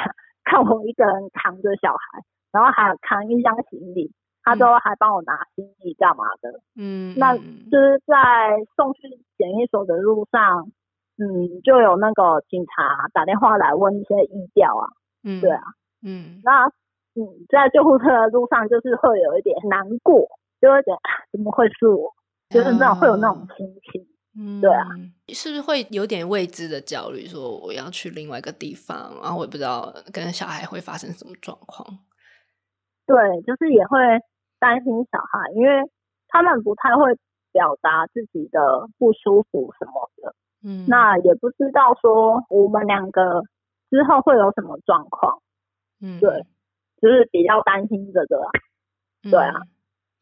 [0.45, 2.21] 看我一个人扛着小孩，
[2.53, 4.13] 然后还有扛一箱行李，
[4.43, 7.43] 他都还帮我拿行李干嘛的，嗯，那就
[7.81, 9.09] 是在送去
[9.39, 10.71] 检疫所的路上，
[11.17, 14.89] 嗯，就有那个警察打电话来问一些医调啊，
[15.25, 15.63] 嗯，对啊，
[16.03, 16.71] 嗯，那。
[17.17, 20.29] 嗯，在救护车的路上，就是会有一点难过，
[20.61, 21.01] 就会觉得
[21.33, 22.13] 怎么会是我，
[22.51, 24.07] 就是那种会有那种心情。
[24.39, 24.85] 嗯，对啊，
[25.29, 27.27] 是不是会有点未知的焦虑？
[27.27, 31.87] 说我要去另外一个地方，然后我也不知道跟小孩会发生什么状况。
[33.07, 33.97] 对，就是也会
[34.59, 35.91] 担心小孩，因为
[36.29, 37.17] 他们不太会
[37.51, 40.35] 表达自己的不舒服什么的。
[40.63, 43.43] 嗯，那也不知道说我们两个
[43.89, 45.41] 之后会有什么状况。
[46.03, 46.45] 嗯，对。
[47.01, 48.51] 就是比较担心这个啊，
[49.31, 49.69] 对啊、嗯，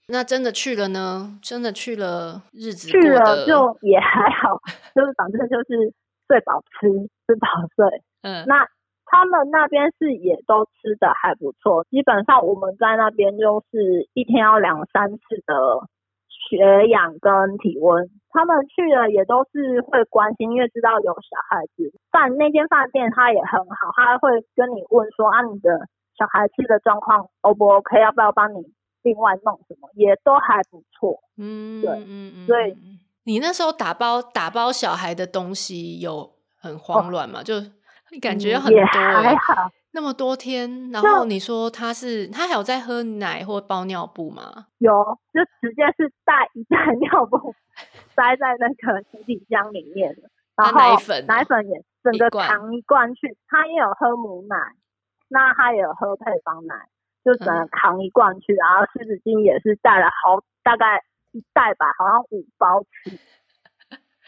[0.09, 1.39] 那真的去了呢？
[1.43, 4.59] 真的去了，日子去了就也还好，
[4.95, 5.95] 就是反正就是
[6.27, 6.89] 睡饱吃，
[7.27, 8.03] 吃饱睡。
[8.22, 8.66] 嗯，那
[9.07, 15.55] 他们那边是也都吃的还不错，基本上我们在那边就是一天要两三次的
[16.29, 18.11] 血氧跟体温。
[18.31, 21.93] 他们去了也都是会关心，因为知道有小孩子。
[22.11, 25.87] 饭那间饭店他也很好，他会跟你问说啊你的。
[26.16, 28.00] 小孩吃的状况 O 不 OK？
[28.00, 28.58] 要不要帮你
[29.02, 31.20] 另外弄什么，也都还不错。
[31.36, 32.76] 嗯，对，嗯嗯，所以
[33.24, 37.40] 你那时候打包打包小孩的东西有很慌乱吗？
[37.40, 37.54] 哦、就
[38.20, 39.70] 感觉很多、还好。
[39.96, 44.66] 那么多天，然后你说他是他还有在喝奶或包尿布吗？
[44.78, 44.90] 有，
[45.32, 47.54] 就直接是带一袋尿布
[48.16, 50.12] 塞在那个行李箱里面，
[50.56, 53.36] 然后奶粉奶粉也整个扛一罐去。
[53.46, 54.56] 他也有喝母奶，
[55.29, 56.75] 那他也有喝配方奶，
[57.25, 58.55] 就只能扛一罐去。
[58.55, 61.03] 嗯、然后湿纸巾也是带了好大概
[61.33, 63.18] 一袋吧，好像五包去。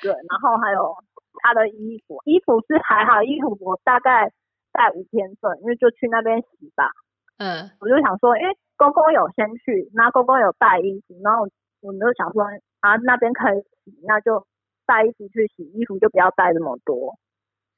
[0.03, 0.97] 对，然后还有
[1.43, 4.33] 他的衣服，衣服是还好，衣服我大概。
[4.77, 6.91] 带五天份，因为就去那边洗吧。
[7.39, 11.49] 嗯，我就想说，因为公公有先去，那公公有带衣服，然后
[11.81, 12.45] 我们就想说，
[12.81, 14.47] 啊，那边可以洗，那就
[14.85, 17.17] 带衣服去洗，衣服就不要带那么多。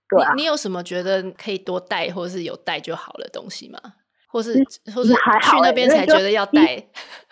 [0.08, 3.78] 对啊，你你有什么觉得可以多带，或是有带就好的东西吗？
[4.30, 4.52] 或是
[4.94, 6.82] 或是去那边才觉得要带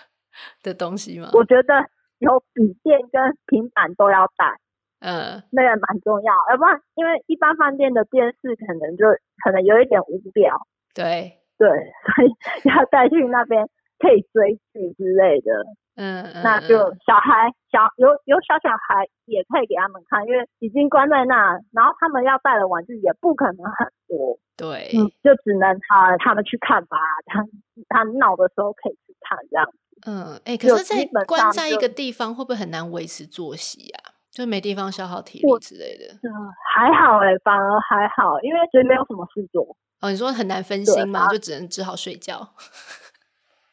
[0.63, 1.31] 的东西吗？
[1.33, 1.75] 我觉得
[2.19, 4.59] 有笔电跟平板都要带。
[5.01, 9.05] 嗯，那个蛮重要，要不然因为一般饭店的电视可能就
[9.45, 10.57] 可能有一点无聊，
[10.95, 12.33] 对对，所以
[12.75, 13.69] 要带去那边
[13.99, 15.53] 可以追剧之类的，
[15.97, 27.43] 嗯，嗯，那就小孩小有有小小孩也可以给他们看，因为已经关在那，然后他们要带的玩具也不可能很多，对，嗯，就只能他他们去看吧，他
[27.89, 34.15] 他闹的时候可以去看这样子，嗯，哎、欸，可是在关在一个地方会不会很难维持作息呀、啊？
[34.31, 36.29] 就没地方消耗体力之类的，嗯，
[36.75, 39.65] 还好哎、欸，反而还好，因为觉得没有什么事做。
[40.03, 41.27] 哦，你说很难分心吗？
[41.29, 42.47] 就只能只好睡觉，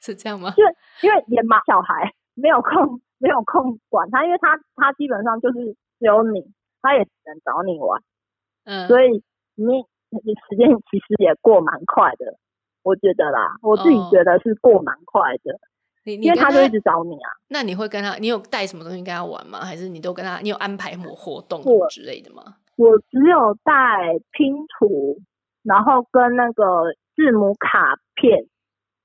[0.04, 0.54] 是这样吗？
[0.58, 6.44] 因为因为也忙，小孩没有空，没有空管他，因为他他基本上就是只有你，
[6.82, 8.02] 他也只能找你玩，
[8.66, 9.24] 嗯，所以
[9.56, 9.66] 你
[10.10, 12.38] 你时间其实也过蛮快的，
[12.84, 15.54] 我觉得啦，我自己觉得是过蛮快的。
[15.54, 15.60] 哦
[16.06, 19.60] 你你因为他就一直找你啊，那你会跟他，你有带什么东西跟他玩吗？
[19.60, 22.44] 还是你都跟他，你有安排什么活动之类的吗？
[22.76, 23.72] 我，我只有带
[24.34, 25.18] 拼图，
[25.64, 28.46] 然后跟那个字母卡片，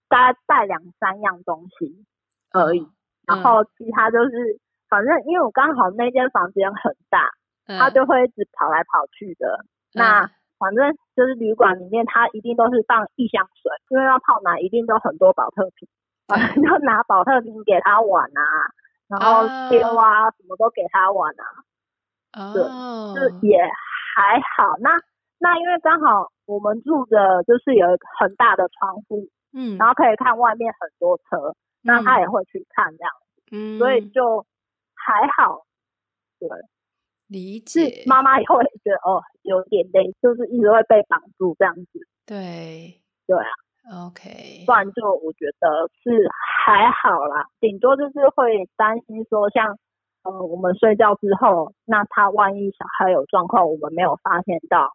[0.09, 2.05] 大概带两三样东西
[2.53, 2.81] 而已。
[2.81, 2.93] 嗯、
[3.27, 7.31] 然后其他就是，反正因为我刚好那间房间很大，
[7.67, 9.65] 嗯、他就会一直跑来跑去的。
[9.95, 15.89] 嗯、那反正就是旅馆里面，他一定都是放一箱水，因为要泡奶，一定都很多保特瓶。
[16.27, 18.43] 反正就拿保特瓶给他玩啊，
[19.09, 20.35] 然后丢啊，oh.
[20.37, 21.45] 什么都给他玩啊。
[22.37, 24.77] 哦，对，就也还好。
[24.81, 24.91] 那
[25.39, 27.87] 那因为刚好我们住的就是有
[28.19, 34.45] 很大的窗户，嗯，然后可以看外面很多车，那他也会去看这样子，嗯，所以就
[34.95, 35.65] 还好。
[36.39, 36.49] 对，
[37.27, 38.05] 理解。
[38.07, 42.07] 妈妈也会觉得哦，有点累，就是一直会被绑住这样子。
[42.27, 43.51] 对，对啊。
[44.07, 46.29] OK，不然就我觉得是
[46.67, 49.79] 还好啦，顶多就是会担心说像，像
[50.25, 54.93] 呃我们睡觉之后，那他万一小孩有状况，我们没有发现到，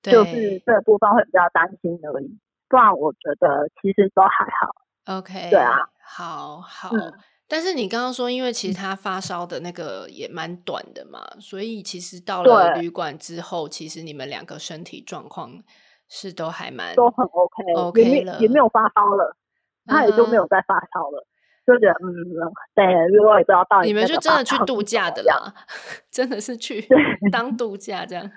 [0.00, 2.38] 对就是这部分会比较担心而已。
[2.70, 5.18] 不然我觉得其实都还好。
[5.18, 6.88] OK，对啊，好好。
[6.94, 7.12] 嗯、
[7.46, 15.62] 但是你刚刚说，因为其实他发烧的那个也蛮短的嘛，所以其实到了旅馆之后，其实你们两个身体状况。
[16.12, 19.36] 是都还蛮都很 OK OK 也没，也没有发烧了，
[19.86, 21.24] 他也就没有再发烧了，
[21.64, 22.10] 就觉得嗯，
[22.74, 25.54] 对，因为我也不知道到底你们就真的去度假的啦，
[26.10, 26.84] 真的是去
[27.30, 28.28] 当度假这样。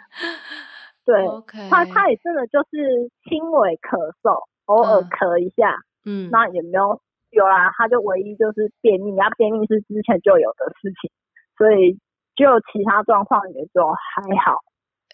[1.05, 7.01] 对，OK，他他也真的就是轻微咳嗽，偶尔咳一下，嗯，那也没有
[7.31, 11.11] 有啦，他就唯一就是便秘，然后便秘是之前就有的事情，
[11.57, 11.99] 所以
[12.35, 14.59] 就其他状况也就还好。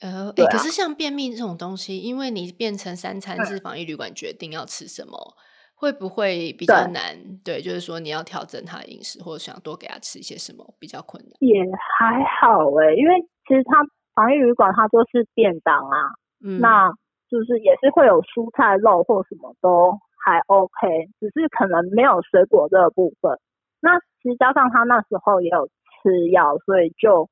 [0.01, 5.35] 呃，哎、欸，啊、可是像便秘这种东西，因为你变成三餐是防疫旅馆决定要吃什么，嗯、
[5.75, 7.17] 会不会比较难？
[7.43, 11.31] 对，对，就是说你要调整他的饮食，或者想多给他吃一些什么，比较困难。
[11.39, 11.63] 也
[11.97, 13.83] 还好哎、欸，因为其实他
[14.20, 16.11] 防疫旅馆它就是便当啊，
[16.43, 16.91] 嗯，那
[17.30, 23.39] 就是也是会有蔬菜、肉或什么都还 OK，只是可能没有水果这个部分。
[23.80, 27.30] 那其实加上他那时候也有吃药，所以就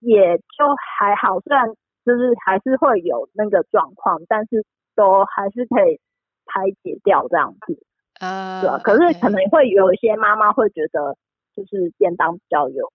[0.00, 1.68] 也就还好，虽然。
[2.06, 5.98] 就是还是会有那个状况，但是都还是可以
[6.44, 7.78] 排解掉这样子，
[8.20, 8.78] 啊，uh, 对啊？
[8.84, 11.16] 可是可能会有一些妈妈会觉得，
[11.56, 12.92] 就是便当比较有，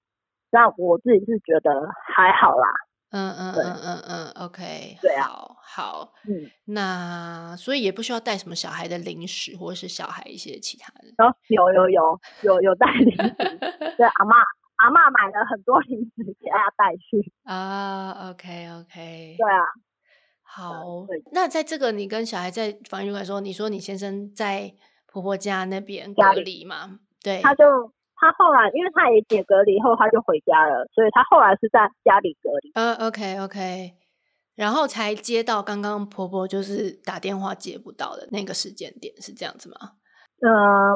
[0.52, 2.68] 那我自己是觉得还好啦。
[3.12, 11.07] 嗯嗯嗯嗯嗯，OK，对啊，好，好，嗯，那所以也不需要带什么小孩的零食或者是小孩一些其他的。
[11.18, 13.36] 哦，有有有有有带零食，
[13.97, 14.38] 对 阿妈。
[14.80, 17.34] 阿嬷买了很多零食给他带去。
[17.43, 19.60] 啊，OK OK，对啊，
[20.41, 24.74] 好，那在这个你跟小孩在防疫旅馆说，你说你先生在
[25.05, 26.97] 婆婆家那边隔离嘛。
[27.22, 32.72] 对，他就他后来，因为他也解隔离后，他就回家了，所以他后来是在家里隔离。
[32.76, 33.94] 呃，OK OK，
[34.56, 39.78] 然后才接到刚刚婆婆就是打电话接不到的那个时间点，是这样子吗？
[40.42, 40.50] 呃，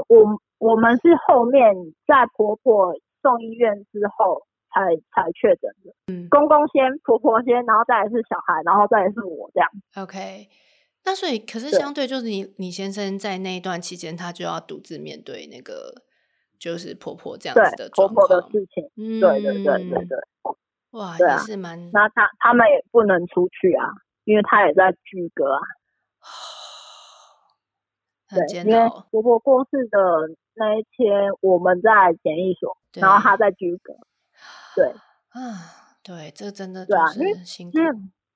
[0.08, 1.74] 我我们是后面
[2.06, 4.42] 在婆婆送医院之后
[4.74, 5.94] 才才确诊的。
[6.08, 9.70] 嗯，公公先，婆婆先，然后再来是小孩，然后再来是我这样。
[9.96, 10.50] OK。
[11.06, 15.94] 那所以，可是相对就是你，你先生在那一段期间，他就要独自面对那个
[16.64, 18.90] 就是婆婆这样子的婆婆的事情。
[18.96, 20.18] 嗯，对对对对对。
[20.92, 21.92] 哇，也是蛮……
[21.92, 23.90] 那他他们也不能出去啊，
[24.24, 25.60] 因为他也在居隔啊。
[28.32, 28.64] 对。
[28.64, 30.00] 因为婆婆过世的
[30.54, 31.92] 那一天，我们在
[32.24, 33.94] 检疫所，然后他在居隔。
[34.74, 34.88] 对
[35.32, 37.34] 啊，对，这真的对啊，因为。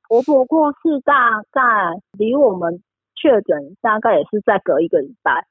[0.09, 1.61] 婆婆过世大概
[2.17, 2.82] 离我们
[3.15, 5.45] 确诊大概也是再隔一个礼拜。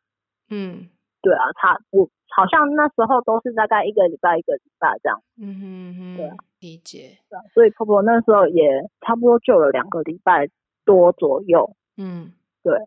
[0.48, 0.88] 嗯，
[1.26, 5.20] 对啊，他我好像那时候都是大概一个礼拜一个礼拜这样。
[5.42, 7.18] 嗯哼哼，对啊，理解。
[7.28, 10.48] 对啊，所以婆婆那时候也差不多救了两个礼拜
[10.84, 11.74] 多左右。
[11.96, 12.78] 嗯，对，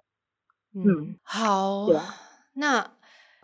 [0.73, 1.87] 嗯，嗯好。
[1.87, 2.03] 对啊，
[2.53, 2.79] 那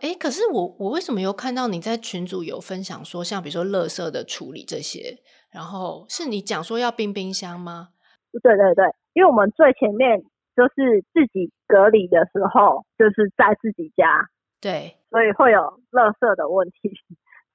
[0.00, 5.18] 哎，可是我我为什么又看到你在群组有分享说，像比如说垃圾的处理这些，
[5.52, 7.88] 然后是你讲说要冰冰箱吗？
[8.32, 10.20] 对对对，因为我们最前面
[10.56, 14.28] 就是自己隔离的时候，就是在自己家，
[14.60, 15.60] 对，所以会有
[15.92, 16.90] 垃圾的问题，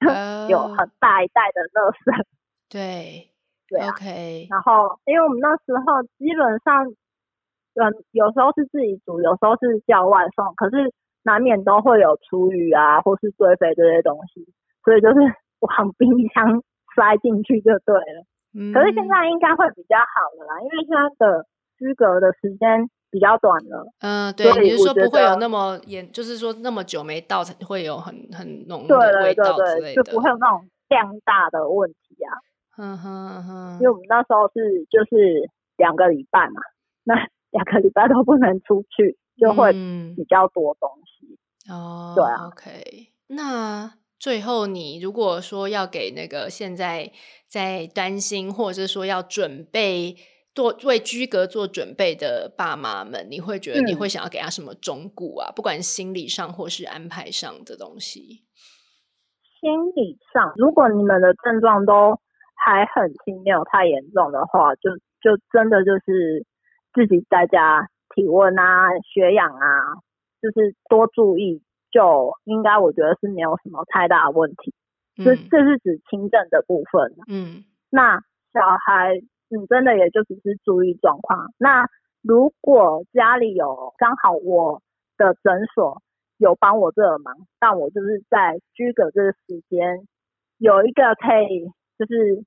[0.06, 2.24] 呃、 有很大一袋的垃圾。
[2.70, 3.28] 对，
[3.68, 4.46] 对、啊、OK。
[4.48, 6.86] 然后，因为我们那时候基本上，
[7.74, 10.92] 嗯，有时候是自己煮，有时候是叫外送，可是
[11.22, 14.46] 难免都会有厨余啊，或是堆肥这些东西，
[14.84, 15.18] 所以就是
[15.60, 16.62] 往冰箱
[16.96, 18.24] 塞进去就对了。
[18.72, 21.46] 可是现在应该会比较好了啦，因为现在的
[21.78, 23.86] 居隔的时间比较短了。
[24.00, 32.32] 嗯，对，你是说不会有那么严，就是说那么久没到才会有很很浓的味道之类的，对对对，就不会有那种量大的问题啊。
[32.78, 36.62] 嗯 哼嗯哼，因为我们那时候是就是两个礼拜嘛，
[37.04, 37.14] 那
[37.50, 39.72] 两个礼拜都不能出去，就会
[40.16, 41.38] 比较多东西。
[41.70, 43.92] 嗯、哦，对啊，OK，那。
[44.22, 47.10] 最后，你如果说要给那个现在
[47.48, 50.14] 在担心，或者是说要准备
[50.54, 55.50] 做为居格做准备的爸妈们，你会觉得你会想要给他什么忠告啊？
[55.50, 58.44] 嗯、不管心理上或是安排上的东西。
[59.60, 62.18] 心理上，如果你们的症状都
[62.54, 64.90] 还很轻，没有太严重的话，就
[65.20, 66.44] 就真的就是
[66.92, 70.00] 自己在家体温啊、血氧啊，
[70.40, 71.62] 就是多注意。
[71.92, 74.72] 就应该我觉得是没有什么太大的问题，
[75.22, 77.12] 这、嗯、这是指轻症的部分。
[77.28, 78.16] 嗯，那
[78.54, 79.12] 小孩，
[79.52, 81.52] 嗯，真的也就只是注意状况。
[81.58, 81.86] 那
[82.22, 84.80] 如果家里有刚好我
[85.18, 86.00] 的诊所
[86.38, 90.08] 有帮我这个忙，但我就是在居隔这个时间
[90.56, 92.44] 有一个可以就是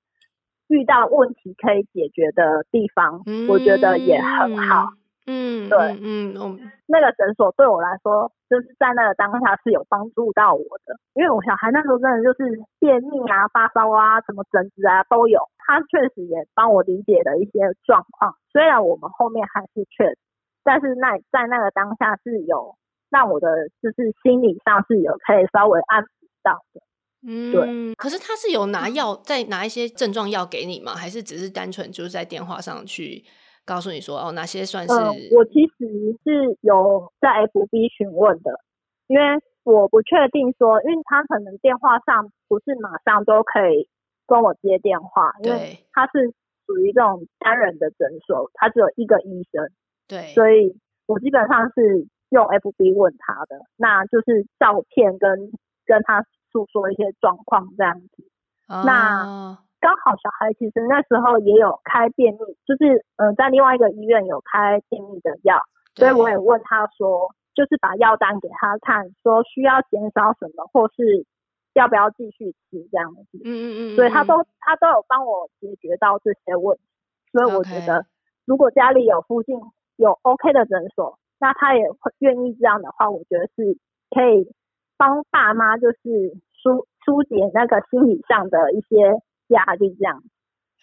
[0.67, 4.89] 遇到问题可以解决的地方，嗯、我觉得也很好。
[5.27, 18.35] 嗯，对，嗯嗯，那个诊所对我来说，就是在那个当下是有帮助到我的，因为我小孩那时候真的就是便秘啊、发烧啊、什么疹子啊都有，他确实也帮我理解了一些状况。
[18.51, 20.17] 虽然我们后面还是确诊，
[20.63, 22.75] 但是那在那个当下是有
[23.09, 26.07] 让我的就是心理上是有可以稍微安抚
[26.43, 26.81] 到的。
[27.27, 27.95] 嗯，对。
[27.95, 30.93] 可是他是有拿药，再拿一些症状药给你吗？
[30.93, 33.23] 还是只是单纯就是在电话上去？
[33.65, 34.93] 告诉你说哦，哪些算是？
[34.93, 38.59] 呃，我其实是有在 FB 询问的，
[39.07, 39.23] 因为
[39.63, 43.89] 我不确定说，因为他可能电话上不是马上都可以
[44.27, 46.33] 跟我接电话，因为他是
[46.65, 49.69] 属于这种单人的诊所，他只有一个医生，
[50.07, 55.51] 对，所以我基本上是用 FB 问他的，那就是照片跟
[55.85, 58.23] 跟他诉说一些状况这样子，
[58.67, 59.57] 哦、那。
[59.81, 65.61] 刚好小孩其实那时候也有开便秘，就是嗯、呃，在另外一个医院有开便秘的药，
[65.93, 71.27] 所以我也问他说，就是把药单给他看，说需要减少什么，或是
[71.75, 73.39] 要不要继续吃这样子。
[73.43, 73.95] 嗯嗯嗯。
[73.95, 76.83] 所以他都他都有帮我解决到这些问题，
[77.31, 78.05] 所以我觉得
[78.45, 79.55] 如果家里有附近
[79.95, 83.77] 有 OK 的诊所，那他也会愿意这样的话，我觉得是
[84.09, 84.51] 可以
[84.97, 89.21] 帮爸妈就是疏疏解那个心理上的一些。
[89.49, 90.23] 压力这样，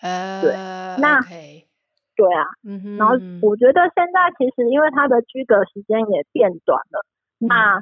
[0.01, 0.53] 呃，对，
[1.03, 1.65] 那 okay.
[2.15, 7.05] 对啊，嗯哼，然后我觉得现在其实因为他的居隔时间也变短了，
[7.41, 7.79] 嗯那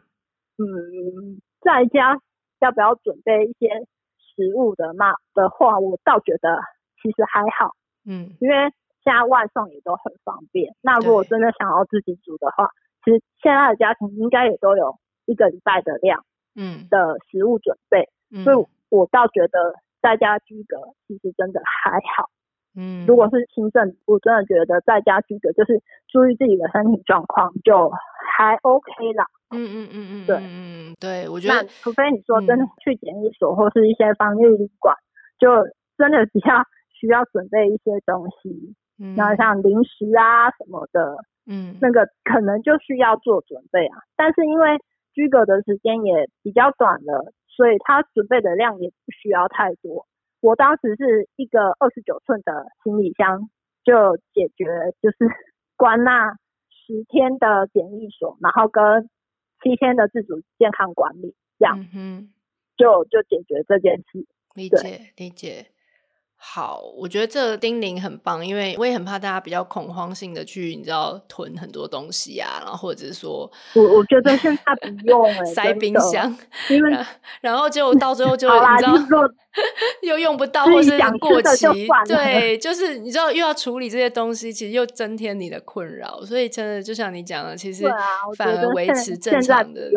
[0.57, 2.17] 嗯，在家
[2.61, 3.69] 要不要准备一些
[4.17, 6.61] 食物的嘛的话，我倒觉得
[7.03, 7.75] 其实还好，
[8.07, 8.57] 嗯，因为
[9.03, 10.75] 现在外送也都很方便。
[10.83, 12.69] 那如果真的想要自己煮的话，
[13.05, 20.77] 其实现在的家庭应该也都有一个礼拜的量，嗯，的食物准备，嗯，所以我倒觉得在家居隔
[21.09, 22.29] 其实真的还好，
[22.77, 27.91] 嗯，如果是轻症，我真的觉得在家居隔就是注意自己的身体状况就
[28.37, 34.95] 还 OK 啦，嗯嗯嗯嗯，对，嗯对，我觉得，除非你说真的去检疫所或是一些防疫旅馆，
[35.39, 35.49] 就
[35.99, 36.63] 真的比较
[36.93, 41.17] 需要准备一些东西，嗯，然后像零食啊什么的。
[41.47, 44.79] 嗯，那个可能就需要做准备啊，但是因为
[45.13, 50.07] 居隔的时间也比较短了，所以他准备的量也不需要太多。
[50.41, 53.51] 我当时是一个二十九寸的行李箱
[53.85, 54.67] 就解决，
[55.03, 55.17] 就是
[55.77, 56.33] 关那
[56.69, 59.09] 十天的检疫所，然后跟
[59.63, 62.33] 七天的自主健康管理，这样，嗯，
[62.77, 64.27] 就就解决这件事。
[64.55, 65.67] 理解，理解。
[66.43, 76.35] 好，我觉得这个叮咛很棒，因为我也很怕大家比较恐慌性的去，你知道囤很多东西啊，然后或者是说，我我觉得现在不用、 欸、塞冰箱，
[76.71, 76.97] 因为
[77.43, 78.95] 然后就 到最后就你知道
[80.01, 87.85] 又用不到或是过期，对，就是你知道又要处理这些东西，其实又增添你的困扰，所以真的就像你讲的，其实
[88.39, 89.91] 反而维持正常的，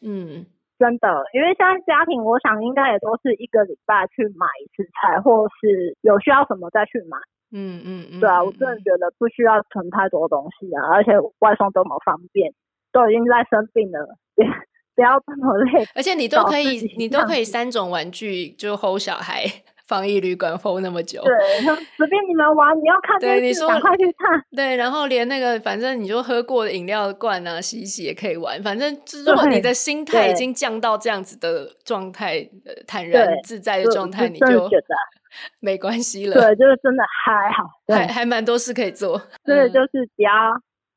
[0.00, 0.46] 嗯。
[0.78, 7.18] 真的，因为现在家庭，我想应该也都是一个礼拜去买一次菜，或是有需要什么再去买。
[7.50, 12.52] 嗯嗯嗯，对啊，我真的觉得不需要囤太多东西啊，而且外送都蛮方便，
[12.92, 14.48] 都已经在生病了，不 要
[14.94, 15.86] 不要这么累。
[15.94, 19.44] 而且你都可以，你都可以三种玩具就 hold 小孩。
[19.88, 21.62] 防疫旅馆封那么久，对，
[21.96, 24.44] 随便你们玩，你要看电视，你说赶快去看。
[24.54, 28.62] 对，然后连那个，反正你就喝过的饮料罐啊，洗一洗也可以玩。
[28.62, 32.46] 反正，如果你的心态已经降到这样子的状态，
[32.86, 34.94] 坦然自在的状态，你就觉得
[35.60, 36.34] 没关系了。
[36.34, 39.18] 对，就是真的还好，还还蛮多事可以做。
[39.42, 40.30] 对，就是比较，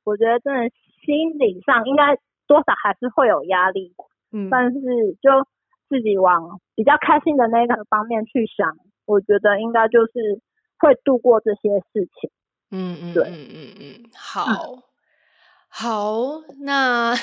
[0.04, 0.70] 我觉得真的
[1.06, 2.14] 心理上应该
[2.46, 3.94] 多少还是会有压力，
[4.34, 4.78] 嗯，但是
[5.22, 5.32] 就。
[5.92, 10.40] 自己往比较开心的那个方面去想，我觉得应该就是
[10.80, 12.32] 会度过这些事情。
[12.72, 14.84] 嗯嗯，对，嗯嗯嗯，好，嗯、
[15.68, 16.16] 好，
[16.62, 17.14] 那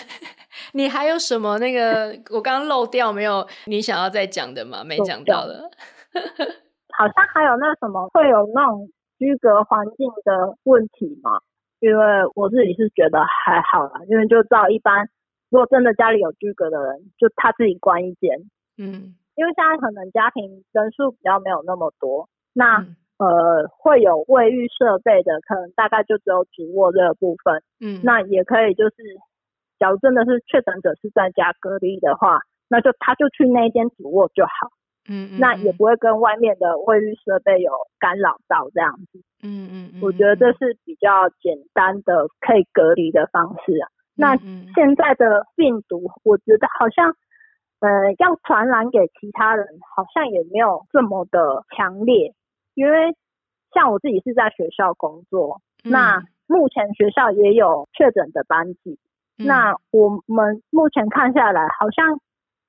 [0.75, 3.49] 你还有什么那个我刚刚漏掉没有？
[3.64, 4.85] 你想要再讲的吗？
[4.85, 5.71] 没讲到的。
[6.93, 8.87] 好像还有那什么会有那种
[9.19, 11.41] 居隔环境的问题吗？
[11.81, 12.05] 因为
[12.35, 15.09] 我自己是觉得还好啦，因为就照一般，
[15.49, 18.51] 如果真的家里有居隔的人，就他自己关一间。
[18.79, 27.62] 嗯，因为现在可能家庭人数比较没有那么多，那、嗯、呃会有卫浴设备的，可能大概就只有主卧这个部分。
[27.81, 28.97] 嗯，那也可以就是，
[29.79, 34.70] 假如真的是确诊者是在家隔离的话，那就他就去那一间主卧就好。
[35.09, 39.18] 嗯，嗯，那也不会跟外面的卫浴设备有干扰到这样子。
[39.43, 43.89] 嗯嗯，嗯，我觉得这是比较简单的可以隔离的方式啊。
[44.14, 47.14] 那现在的病毒，我觉得好像。
[47.81, 52.35] 呃，要传染给其他人，好像也没有这么的强烈，
[52.74, 53.14] 因为
[53.72, 58.99] 像我自己是在学校工作，嗯、那目前学校也有确诊的班级，
[59.39, 62.18] 嗯，那我们目前看下来，好像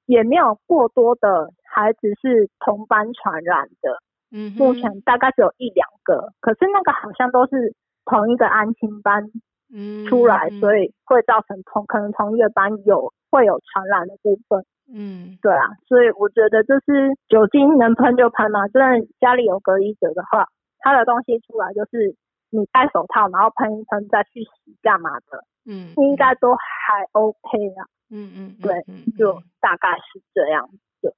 [0.05, 7.73] 也没有过多的孩子是同班传染的，嗯，目前大概只有一两个，可是那个好像都是
[8.05, 9.31] 同一个安亲班，
[9.73, 14.63] 嗯，出来，所以会造成同可能同一个班有会有传染的部分。
[14.93, 20.47] 嗯，对啊，所以我觉得就是酒精能喷就喷嘛，就算家里有隔离者的话，
[20.79, 22.15] 他的东西出来就是
[22.49, 27.37] 你戴手套，然后喷一喷再去洗干嘛的，嗯，应该都还 OK
[27.77, 28.81] 啊，嗯嗯，对，
[29.17, 30.67] 就大概是这样
[31.01, 31.13] 子。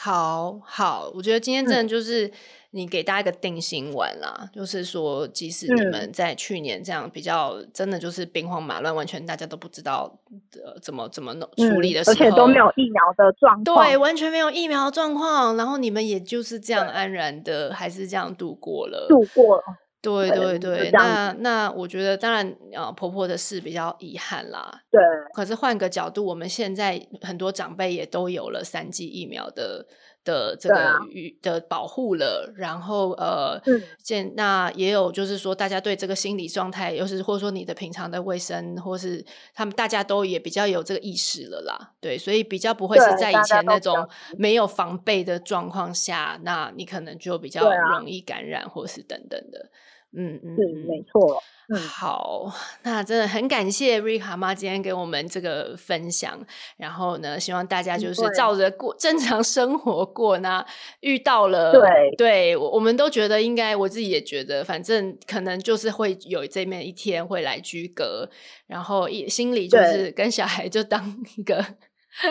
[0.00, 2.30] 好好，我觉得今天真的就是
[2.70, 10.08] 你给大家一个定心丸啦，嗯、就是说，即使你们在去年这样比较真的就是兵荒马乱，完全大家都不知道
[10.54, 19.62] 呃怎么怎么弄处理的时候，嗯，而且都没有疫苗的状况，对，完全没有疫苗状况，然后你们也就是这样安然的还是这样度过了，度过了。
[20.00, 24.82] 对对对，那那我觉得当然啊，婆婆的事比较遗憾啦。
[24.90, 25.00] 对，
[25.34, 29.84] 可是换个角度，我们现在很多长辈也都有了三剂疫苗的
[30.24, 33.60] 的这个与的保护了，然后呃，
[33.98, 41.92] 现那也有就是说，大家对这个心理状态，又是或者说你的平常的卫生，或是他们大家都也比较有这个意识了啦。
[42.00, 47.68] 对，所以比较不会是在以前那种没有防备的状况下，那你可能就比较
[47.98, 49.68] 容易感染，或是等等的。
[50.16, 51.42] 嗯嗯，是没错。
[51.70, 52.50] 嗯，好，
[52.82, 56.38] 那真的很感谢瑞卡妈今天给我们这个分享。
[56.78, 60.38] 然后呢，希望大家就是照着过 正常生活过。
[60.38, 60.64] 那
[61.00, 68.30] 遇到了，对对，我我们都觉得应该，我自己也觉得，反正可能就是会有这面一天会来居隔，
[68.66, 71.87] 然后一心里就是跟小孩就当一个对、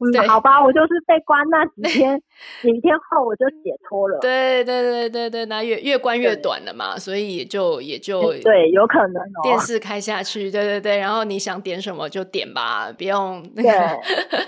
[0.00, 2.20] 嗯， 好吧，我就是被关那几天，
[2.62, 4.18] 几天后我就解脱了。
[4.20, 9.42] 对对对对对，那越越关越短了嘛，所以也就也就对，有可能哦。
[9.42, 13.68] 电视开下去，对对对，然后你想点什么就点吧，不用那个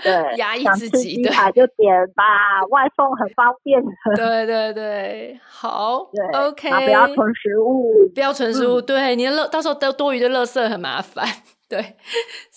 [0.02, 3.80] 对 压抑自己，对，就点吧，外送很方便。
[4.16, 11.24] 对对对，好对，OK，不要存食物，不要存食物，嗯、对，你的垃到时候都多余的垃圾很麻烦。
[11.70, 11.96] 对，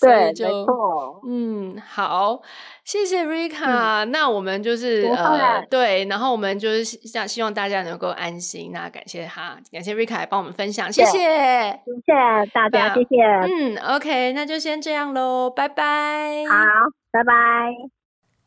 [0.01, 1.21] 对， 就没错。
[1.27, 2.41] 嗯，好，
[2.83, 4.11] 谢谢 Rika、嗯。
[4.11, 8.71] 那我们就是呃，对，然后我们就是想希望大家能够安心。
[8.73, 13.23] 那感谢哈，感谢 Rika 来帮我们分享，谢谢，谢谢大家，谢谢。
[13.23, 16.43] 嗯，OK，那就先这样喽，拜拜。
[16.49, 16.55] 好，
[17.11, 17.33] 拜拜。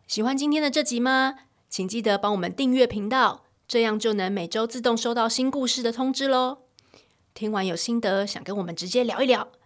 [0.09, 1.37] 喜欢今天的这集吗？
[1.69, 6.59] 请记得帮我们订阅频道，这样就能每周自动收到新故事的通知喽。
[7.35, 9.47] 听完有心得，想跟我们直接聊一聊。